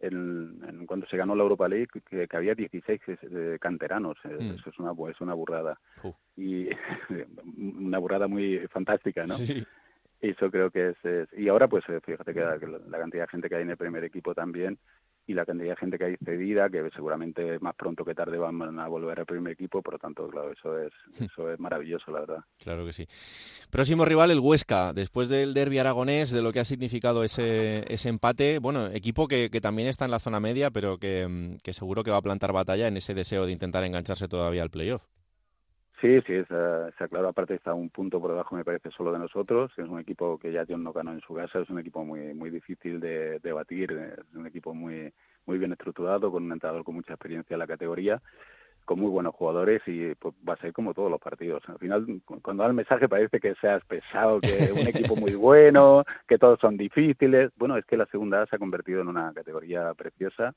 [0.00, 4.18] en, cuando se ganó la Europa League que, había 16 eh, canteranos.
[4.24, 4.50] Eh, mm.
[4.54, 5.78] Eso es una, es una burrada.
[6.36, 6.68] Y
[7.56, 9.34] una burrada muy fantástica, ¿no?
[9.36, 9.64] Sí.
[10.20, 13.62] Eso creo que es, Y ahora, pues fíjate que la cantidad de gente que hay
[13.62, 14.76] en el primer equipo también
[15.26, 18.78] y la cantidad de gente que hay cedida, que seguramente más pronto que tarde van
[18.78, 21.24] a volver al primer equipo, por lo tanto, claro, eso es, hmm.
[21.24, 22.44] eso es maravilloso, la verdad.
[22.62, 23.06] Claro que sí.
[23.70, 28.08] Próximo rival, el Huesca, después del derby aragonés, de lo que ha significado ese, ese
[28.08, 32.04] empate, bueno, equipo que, que también está en la zona media, pero que, que seguro
[32.04, 35.02] que va a plantar batalla en ese deseo de intentar engancharse todavía al playoff.
[36.00, 37.28] Sí, sí, está, claro.
[37.28, 39.72] Aparte está un punto por debajo, me parece, solo de nosotros.
[39.78, 41.60] Es un equipo que ya John no ganó en su casa.
[41.60, 43.92] Es un equipo muy muy difícil de, de batir.
[43.92, 45.12] Es un equipo muy
[45.46, 48.20] muy bien estructurado, con un entrenador con mucha experiencia en la categoría,
[48.84, 51.62] con muy buenos jugadores y pues, va a ser como todos los partidos.
[51.68, 52.04] Al final,
[52.42, 56.58] cuando da el mensaje parece que seas pesado, que un equipo muy bueno, que todos
[56.60, 57.52] son difíciles.
[57.56, 60.54] Bueno, es que la segunda se ha convertido en una categoría preciosa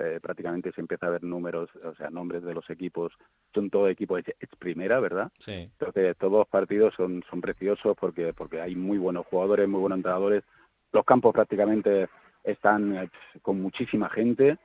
[0.00, 3.12] eh, prácticamente se empieza a ver números, o sea, nombres de los equipos,
[3.54, 5.30] son todo equipos es primera, ¿verdad?
[5.38, 5.52] Sí.
[5.52, 9.98] Entonces, todos los partidos son, son preciosos porque, porque hay muy buenos jugadores, muy buenos
[9.98, 10.44] entrenadores.
[10.92, 12.08] Los campos prácticamente
[12.44, 13.10] están eh,
[13.42, 14.58] con muchísima gente.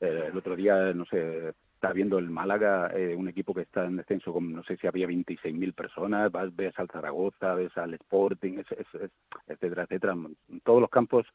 [0.00, 3.96] Eh, el otro día, no sé, está viendo el Málaga, un equipo que está en
[3.96, 8.62] descenso, con, no sé si había 26.000 personas, vas, ves al Zaragoza, ves al Sporting,
[9.46, 10.14] etcétera, etcétera.
[10.62, 11.26] Todos los campos,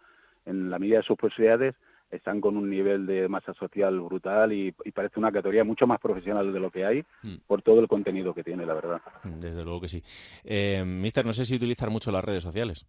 [0.45, 1.75] en la medida de sus posibilidades,
[2.15, 6.51] están con un nivel de masa social brutal y, parece una categoría mucho más profesional
[6.51, 7.35] de lo que hay mm.
[7.47, 9.01] por todo el contenido que tiene, la verdad.
[9.23, 10.01] Desde luego que sí.
[10.43, 12.87] Eh, mister, no sé si utilizar mucho las redes sociales.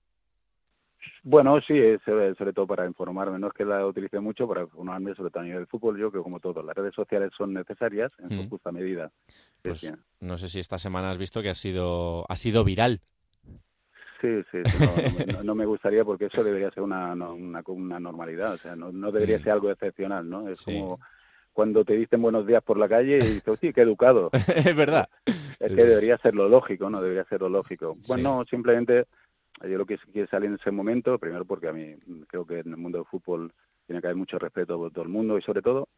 [1.22, 1.74] Bueno, sí,
[2.04, 3.38] sobre todo para informarme.
[3.38, 5.98] No es que la utilice mucho para informarme sobre todo a nivel del fútbol.
[5.98, 8.48] Yo que como todo, las redes sociales son necesarias en su mm.
[8.48, 9.10] justa medida.
[9.62, 13.00] Pues no sé si esta semana has visto que ha sido, ha sido viral
[14.20, 14.58] Sí, sí,
[15.44, 19.12] no, me gustaría porque eso debería ser una, una, una normalidad, o sea, no, no
[19.12, 20.48] debería ser algo excepcional, ¿no?
[20.48, 20.98] Es como
[21.52, 24.30] cuando te dicen buenos días por la calle y dices, sí, qué educado.
[24.54, 25.08] es verdad.
[25.24, 27.00] Es que debería ser lo lógico, ¿no?
[27.00, 27.96] Debería ser lo lógico.
[28.06, 29.06] Bueno, simplemente
[29.62, 31.94] yo lo que quiero salir en ese momento, primero porque a mí
[32.28, 33.52] creo que en el mundo del fútbol
[33.86, 35.88] tiene que haber mucho respeto por todo el mundo y sobre todo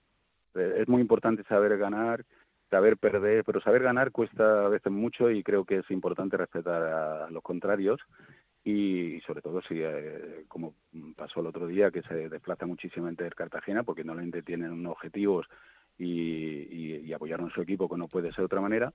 [0.54, 2.24] eh, es muy importante saber ganar
[2.70, 6.82] saber perder, pero saber ganar cuesta a veces mucho y creo que es importante respetar
[6.82, 8.00] a los contrarios.
[8.64, 10.74] Y sobre todo si, eh, como
[11.16, 14.92] pasó el otro día, que se desplaza muchísimo entre Cartagena porque no le tienen unos
[14.92, 15.46] objetivos
[15.96, 18.92] y, y, apoyaron a su equipo, que no puede ser de otra manera.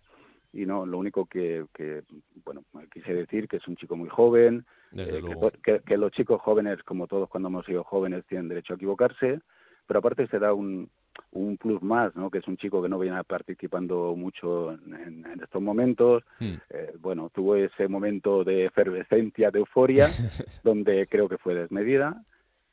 [0.53, 2.03] Y no, lo único que, que
[2.45, 4.65] bueno, quise decir que es un chico muy joven,
[4.95, 5.21] eh,
[5.63, 9.39] que, que, los chicos jóvenes, como todos cuando hemos sido jóvenes, tienen derecho a equivocarse,
[9.87, 10.89] pero aparte se da un,
[11.31, 12.29] un plus más, ¿no?
[12.29, 16.23] que es un chico que no viene participando mucho en, estos momentos.
[16.39, 16.53] Hmm.
[16.69, 20.07] Eh, bueno, tuvo ese momento de efervescencia, de euforia,
[20.63, 22.23] donde creo que fue desmedida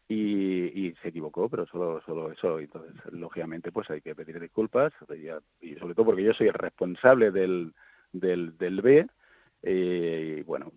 [0.08, 2.58] y, se equivocó, pero solo, solo eso.
[2.58, 4.92] Entonces, lógicamente, pues hay que pedir disculpas
[5.60, 7.72] y, sobre todo porque yo soy el responsable del,
[8.12, 9.06] del, del B
[9.62, 10.72] y bueno,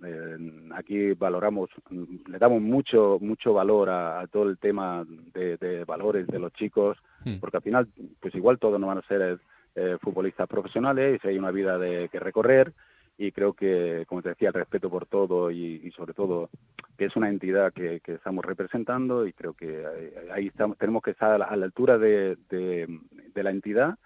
[0.75, 6.51] aquí valoramos, le damos mucho mucho valor a, todo el tema de, valores de los
[6.53, 7.37] chicos, hmm.
[7.39, 7.87] porque al final,
[8.19, 9.39] pues igual todos no van a ser
[9.75, 12.73] eh, futbolistas profesionales y hay una vida de que recorrer
[13.17, 16.49] y creo que, como te decía, el respeto por todo y, sobre todo
[16.97, 19.83] que es una entidad que, estamos representando y creo que
[20.33, 23.97] ahí, estamos, tenemos que estar a la, altura de, de la entidad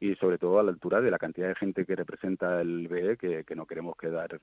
[0.00, 3.16] y sobre todo a la altura de la cantidad de gente que representa el BE
[3.18, 4.40] que, no queremos quedar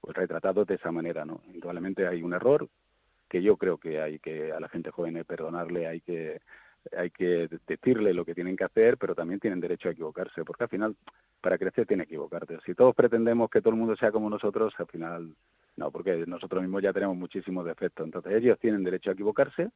[0.00, 1.42] pues, retratados de esa manera, ¿no?
[1.52, 2.68] Indudablemente hay un error
[3.28, 6.40] que yo creo que hay que a la gente joven perdonarle, hay que
[6.96, 10.64] hay que decirle lo que tienen que hacer, pero también tienen derecho a equivocarse, porque
[10.64, 10.96] al final
[11.40, 12.58] para crecer tiene que equivocarte.
[12.64, 15.34] Si todos pretendemos que todo el mundo sea como nosotros, al final
[15.76, 18.04] no, porque nosotros mismos ya tenemos muchísimos defectos.
[18.04, 19.70] Entonces ellos tienen derecho a equivocarse,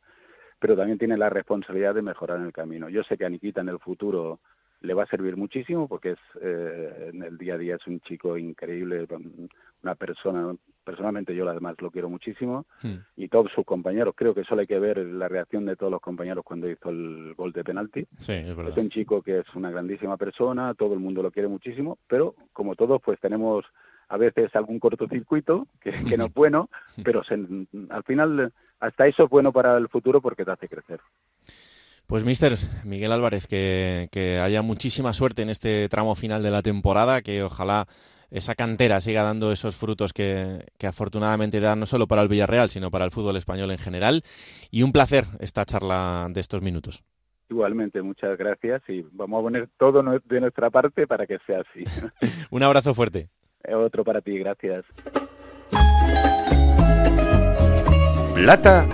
[0.59, 2.89] pero también tienen la responsabilidad de mejorar en el camino.
[2.89, 4.41] Yo sé que a Nikita en el futuro
[4.85, 8.01] le va a servir muchísimo porque es eh, en el día a día es un
[8.01, 9.07] chico increíble,
[9.83, 10.55] una persona,
[10.85, 12.95] personalmente yo además lo quiero muchísimo hmm.
[13.17, 16.03] y todos sus compañeros, creo que solo hay que ver la reacción de todos los
[16.03, 18.07] compañeros cuando hizo el gol de penalti.
[18.29, 22.35] es, un chico que es una grandísima persona, todo el mundo lo quiere muchísimo, pero
[22.53, 23.65] como todos pues tenemos
[24.09, 26.69] a veces algún cortocircuito que, que no es bueno,
[27.03, 27.23] pero
[27.89, 31.01] al final hasta eso es bueno para el futuro porque te hace crecer.
[32.07, 37.23] Pues mister Miguel Álvarez, que, haya muchísima suerte en este tramo final de la temporada,
[37.23, 37.87] que ojalá
[38.31, 42.69] esa cantera siga dando esos frutos que, que, afortunadamente da no solo para el Villarreal,
[42.69, 44.23] sino para el fútbol español en general.
[44.71, 47.03] Y un placer esta charla de estos minutos.
[47.49, 51.85] Igualmente, muchas gracias y vamos a poner todo de nuestra parte para que sea así.
[52.51, 53.29] Un abrazo fuerte.
[53.73, 54.85] Otro para ti, gracias.
[58.35, 58.89] Plata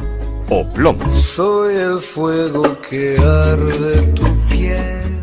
[0.50, 1.10] o plomo.
[1.14, 5.22] Soy el fuego que arde tu piel.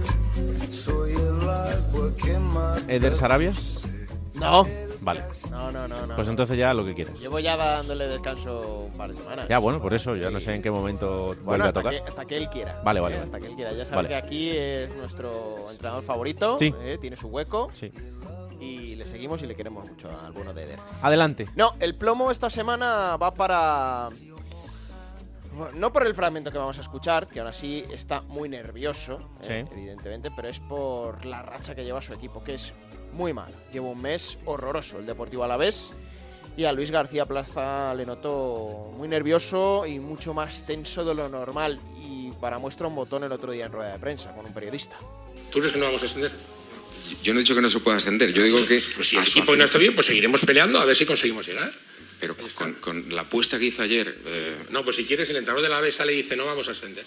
[0.72, 2.82] Soy el agua que mata.
[2.88, 3.52] ¿Eder Sarabia?
[4.36, 4.66] No.
[5.02, 5.24] Vale.
[5.52, 6.16] No, no, no, no.
[6.16, 7.18] Pues entonces ya lo que quieras.
[7.20, 9.48] Llevo ya dándole descanso un par de semanas.
[9.48, 11.94] Ya, bueno, por eso, ya no sé en qué momento Bueno, vuelve a hasta tocar.
[11.94, 12.82] que, hasta que él quiera.
[12.84, 13.04] Vale, ¿eh?
[13.04, 13.24] vale, vale.
[13.26, 13.72] Hasta que él quiera.
[13.72, 14.10] Ya sabe Vale.
[14.10, 16.58] que aquí es nuestro entrenador favorito.
[16.60, 16.74] Sí.
[16.82, 16.98] ¿eh?
[17.00, 17.70] Tiene su hueco.
[17.74, 17.90] Sí.
[18.60, 20.80] Y le seguimos y le queremos mucho al bueno de Eder.
[21.02, 21.48] Adelante.
[21.56, 24.10] No, el plomo esta semana va para.
[25.74, 29.66] No por el fragmento que vamos a escuchar, que aún así está muy nervioso, eh,
[29.72, 32.74] evidentemente, pero es por la racha que lleva su equipo, que es
[33.14, 33.56] muy mala.
[33.72, 35.92] Lleva un mes horroroso el Deportivo Alavés
[36.58, 41.30] y a Luis García Plaza le noto muy nervioso y mucho más tenso de lo
[41.30, 41.80] normal.
[42.02, 44.98] Y para muestra un botón el otro día en rueda de prensa con un periodista.
[45.52, 46.32] ¿Tú crees que no vamos a ascender?
[47.24, 48.82] Yo no he dicho que no se pueda ascender, yo digo que...
[48.96, 51.72] Pues si el equipo no está bien, pues seguiremos peleando a ver si conseguimos llegar.
[52.20, 54.18] Pero con, con la apuesta que hizo ayer...
[54.26, 56.68] eh, No, pues si quieres, el entrenador de la B sale y dice no vamos
[56.68, 57.04] a ascender.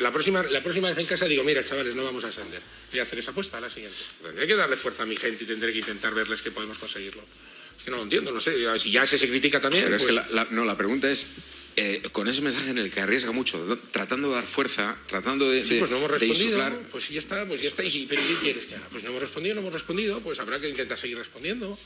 [0.00, 2.60] La- próxima, la próxima vez en casa digo, mira, chavales, no vamos a ascender.
[2.90, 3.98] Voy a hacer esa apuesta a la siguiente.
[4.22, 7.22] Tendré que darle fuerza a mi gente y tendré que intentar verles que podemos conseguirlo.
[7.76, 8.54] Es que no lo entiendo, no sé.
[8.78, 9.84] Si ya se, se critica también.
[9.84, 11.26] Pero es que pues- la, la- no, la pregunta es,
[11.76, 15.60] eh, con ese mensaje en el que arriesga mucho, tratando de dar fuerza, tratando de,
[15.60, 16.80] Sí, de- pues no hemos respondido.
[16.90, 17.84] Pues ya está, pues ya está.
[17.84, 18.86] ¿Y pero ¿qué quieres que haga?
[18.90, 20.20] Pues no hemos respondido, no hemos respondido.
[20.20, 21.78] Pues habrá que intentar seguir respondiendo.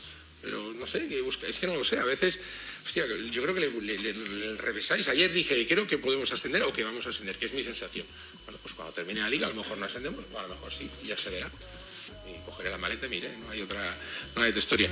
[0.42, 1.46] Pero no sé, que busca.
[1.46, 1.98] es que no lo sé.
[1.98, 2.40] A veces,
[2.84, 5.06] hostia, yo creo que le, le- le- le revesáis.
[5.08, 8.04] Ayer dije, creo que podemos ascender o que vamos a ascender, que es mi sensación.
[8.44, 10.72] Bueno, pues cuando termine la liga, a lo mejor no ascendemos, o a lo mejor
[10.72, 11.48] sí, ya se verá.
[12.28, 13.96] Y cogeré la maleta y mire, no hay otra,
[14.34, 14.90] no hay otra historia.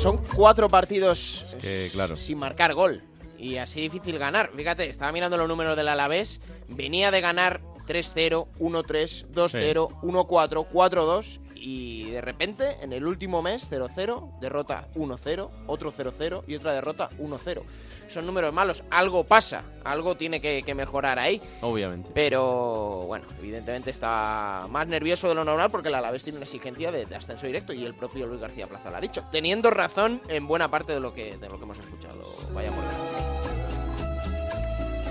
[0.00, 2.16] Son cuatro partidos Que, claro.
[2.16, 3.02] sin marcar gol.
[3.38, 4.52] Y así difícil ganar.
[4.56, 6.40] Fíjate, estaba mirando los números del Alavés.
[6.68, 11.40] Venía de ganar 3-0, 1-3, 2-0, 1-4, 4-2.
[11.64, 17.08] Y de repente, en el último mes, 0-0, derrota 1-0, otro 0-0 y otra derrota
[17.20, 17.62] 1-0.
[18.08, 18.82] Son números malos.
[18.90, 19.62] Algo pasa.
[19.84, 21.40] Algo tiene que, que mejorar ahí.
[21.60, 22.10] Obviamente.
[22.12, 26.90] Pero bueno, evidentemente está más nervioso de lo normal porque el Alavés tiene una exigencia
[26.90, 30.20] de, de ascenso directo y el propio Luis García Plaza lo ha dicho, teniendo razón
[30.26, 32.24] en buena parte de lo que, de lo que hemos escuchado.
[32.52, 33.32] Vaya por delante.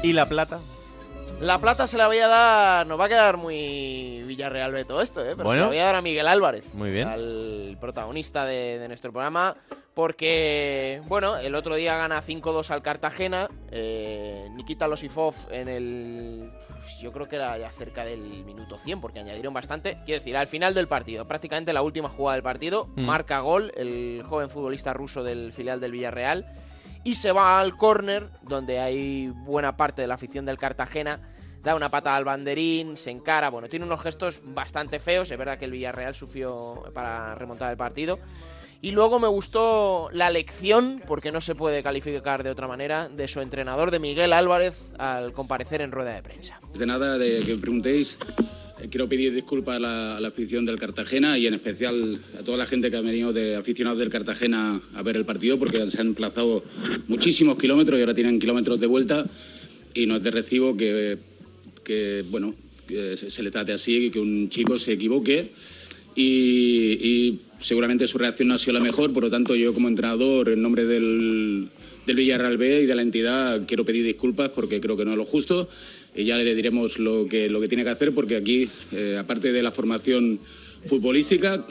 [0.04, 0.60] ¿Y la plata?
[1.42, 5.02] La plata se la voy a dar, nos va a quedar muy Villarreal de todo
[5.02, 5.34] esto, ¿eh?
[5.36, 5.62] pero Bueno.
[5.62, 7.08] se la voy a dar a Miguel Álvarez, Muy bien.
[7.08, 9.58] al protagonista de, de nuestro programa,
[9.96, 16.52] porque, bueno, el otro día gana 5-2 al Cartagena, eh, Nikita Losifov en el...
[16.70, 19.98] pues, Yo creo que era ya cerca del minuto 100, porque añadieron bastante.
[20.06, 23.02] Quiero decir, al final del partido, prácticamente la última jugada del partido, Mm.
[23.02, 26.46] marca gol el joven futbolista ruso del filial del Villarreal
[27.04, 31.20] y se va al córner, donde hay buena parte de la afición del Cartagena.
[31.64, 33.50] Da una patada al banderín, se encara.
[33.50, 35.30] Bueno, tiene unos gestos bastante feos.
[35.30, 38.20] Es verdad que el Villarreal sufrió para remontar el partido.
[38.84, 43.28] Y luego me gustó la lección, porque no se puede calificar de otra manera, de
[43.28, 46.60] su entrenador, de Miguel Álvarez, al comparecer en rueda de prensa.
[46.74, 48.18] De nada de que me preguntéis,
[48.90, 52.90] quiero pedir disculpas a la, afición del Cartagena y en especial a toda la gente
[52.90, 56.64] que ha venido de aficionados del Cartagena a ver el partido porque se han emplazado
[57.08, 59.26] muchísimos kilómetros y ahora tienen kilómetros de vuelta.
[59.94, 61.18] Y no es de recibo que,
[61.84, 62.56] que, bueno,
[62.88, 65.52] se, le trate así, que un chico se equivoque.
[66.16, 69.88] Y, y seguramente su reacción no ha sido la mejor, por lo tanto yo como
[69.88, 71.70] entrenador en nombre del,
[72.06, 75.18] del Villarreal B y de la entidad quiero pedir disculpas porque creo que no es
[75.18, 75.70] lo justo
[76.16, 79.52] y ya le diremos lo que, lo que tiene que hacer porque aquí, eh, aparte
[79.52, 80.40] de la formación
[80.86, 81.66] futbolística,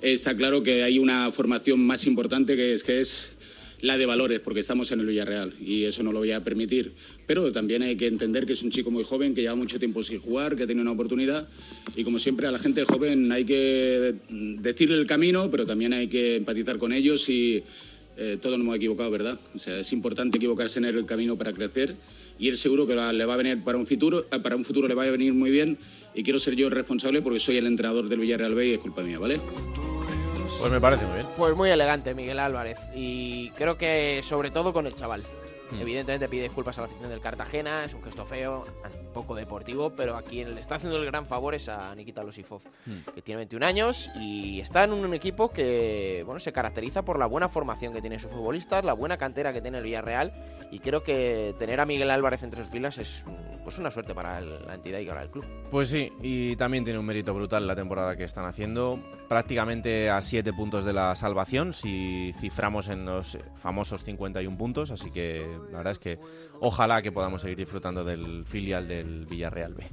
[0.00, 3.32] está claro que hay una formación más importante que es, que es
[3.80, 6.92] la de valores, porque estamos en el Villarreal y eso no lo voy a permitir.
[7.26, 10.04] Pero también hay que entender que es un chico muy joven, que lleva mucho tiempo
[10.04, 11.48] sin jugar, que tiene una oportunidad
[11.96, 16.08] y como siempre a la gente joven hay que decirle el camino, pero también hay
[16.08, 17.62] que empatizar con ellos y
[18.16, 19.40] eh, todos nos hemos equivocado, ¿verdad?
[19.54, 21.96] O sea, es importante equivocarse en el camino para crecer
[22.38, 24.88] y él seguro que le va a venir para un futuro, eh, para un futuro
[24.88, 25.78] le va a venir muy bien
[26.14, 28.78] y quiero ser yo el responsable porque soy el entrenador del Villarreal B y es
[28.78, 29.40] culpa mía, ¿vale?
[30.58, 31.26] Pues me parece muy bien.
[31.36, 35.22] Pues muy elegante Miguel Álvarez y creo que sobre todo con el chaval.
[35.70, 35.80] Mm.
[35.80, 38.66] Evidentemente pide disculpas a la afición del Cartagena, es un gesto feo,
[39.12, 42.62] poco deportivo, pero a quien le está haciendo el gran favor es a Nikita Losifov,
[42.86, 43.10] Mm.
[43.14, 47.26] que tiene 21 años y está en un equipo que bueno se caracteriza por la
[47.26, 50.32] buena formación que tiene sus futbolistas, la buena cantera que tiene el Villarreal
[50.70, 53.24] y creo que tener a Miguel Álvarez entre sus filas es
[53.62, 55.44] pues una suerte para la entidad y para el club.
[55.70, 58.98] Pues sí, y también tiene un mérito brutal la temporada que están haciendo.
[59.28, 65.10] prácticamente a 7 puntos de la salvación si ciframos en los famosos 51 puntos, así
[65.10, 66.18] que la verdad es que
[66.60, 69.84] ojalá que podamos seguir disfrutando del filial del Villarreal B.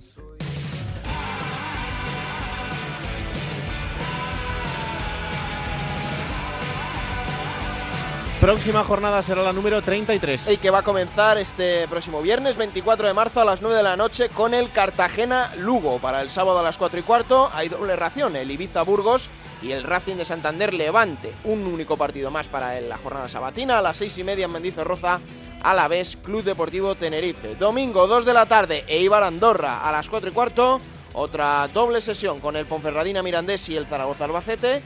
[8.39, 10.51] Próxima jornada será la número 33.
[10.51, 13.83] Y que va a comenzar este próximo viernes 24 de marzo a las 9 de
[13.83, 15.99] la noche con el Cartagena Lugo.
[15.99, 19.27] Para el sábado a las 4 y cuarto hay doble ración, el Ibiza Burgos
[19.61, 21.33] y el Racing de Santander Levante.
[21.43, 25.19] Un único partido más para la jornada sabatina a las 6 y media en Mendizorroza.
[25.61, 27.55] A la vez, Club Deportivo Tenerife.
[27.55, 30.79] Domingo 2 de la tarde, Eibar Andorra a las 4 y cuarto.
[31.13, 34.81] Otra doble sesión con el Ponferradina Mirandés y el Zaragoza Albacete.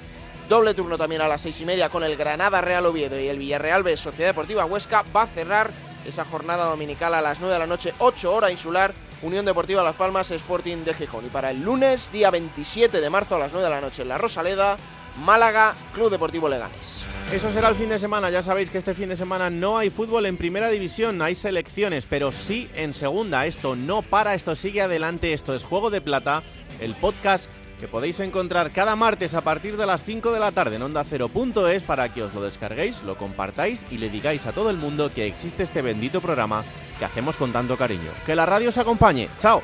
[0.50, 3.38] Doble turno también a las seis y media con el Granada Real Oviedo y el
[3.38, 5.04] Villarreal B Sociedad Deportiva Huesca.
[5.16, 5.72] Va a cerrar
[6.06, 8.94] esa jornada dominical a las 9 de la noche, 8 hora insular.
[9.22, 11.26] Unión Deportiva Las Palmas, Sporting de Gijón.
[11.26, 14.10] Y para el lunes, día 27 de marzo a las 9 de la noche en
[14.10, 14.78] La Rosaleda,
[15.24, 17.06] Málaga, Club Deportivo Leganés.
[17.34, 18.30] Eso será el fin de semana.
[18.30, 22.06] Ya sabéis que este fin de semana no hay fútbol en primera división, hay selecciones,
[22.06, 23.48] pero sí en segunda.
[23.48, 25.34] Esto no para, esto sigue adelante.
[25.34, 26.44] Esto es Juego de Plata,
[26.80, 30.76] el podcast que podéis encontrar cada martes a partir de las 5 de la tarde
[30.76, 31.04] en onda
[31.72, 35.12] es para que os lo descarguéis, lo compartáis y le digáis a todo el mundo
[35.12, 36.64] que existe este bendito programa
[37.00, 38.12] que hacemos con tanto cariño.
[38.28, 39.28] Que la radio os acompañe.
[39.40, 39.64] ¡Chao!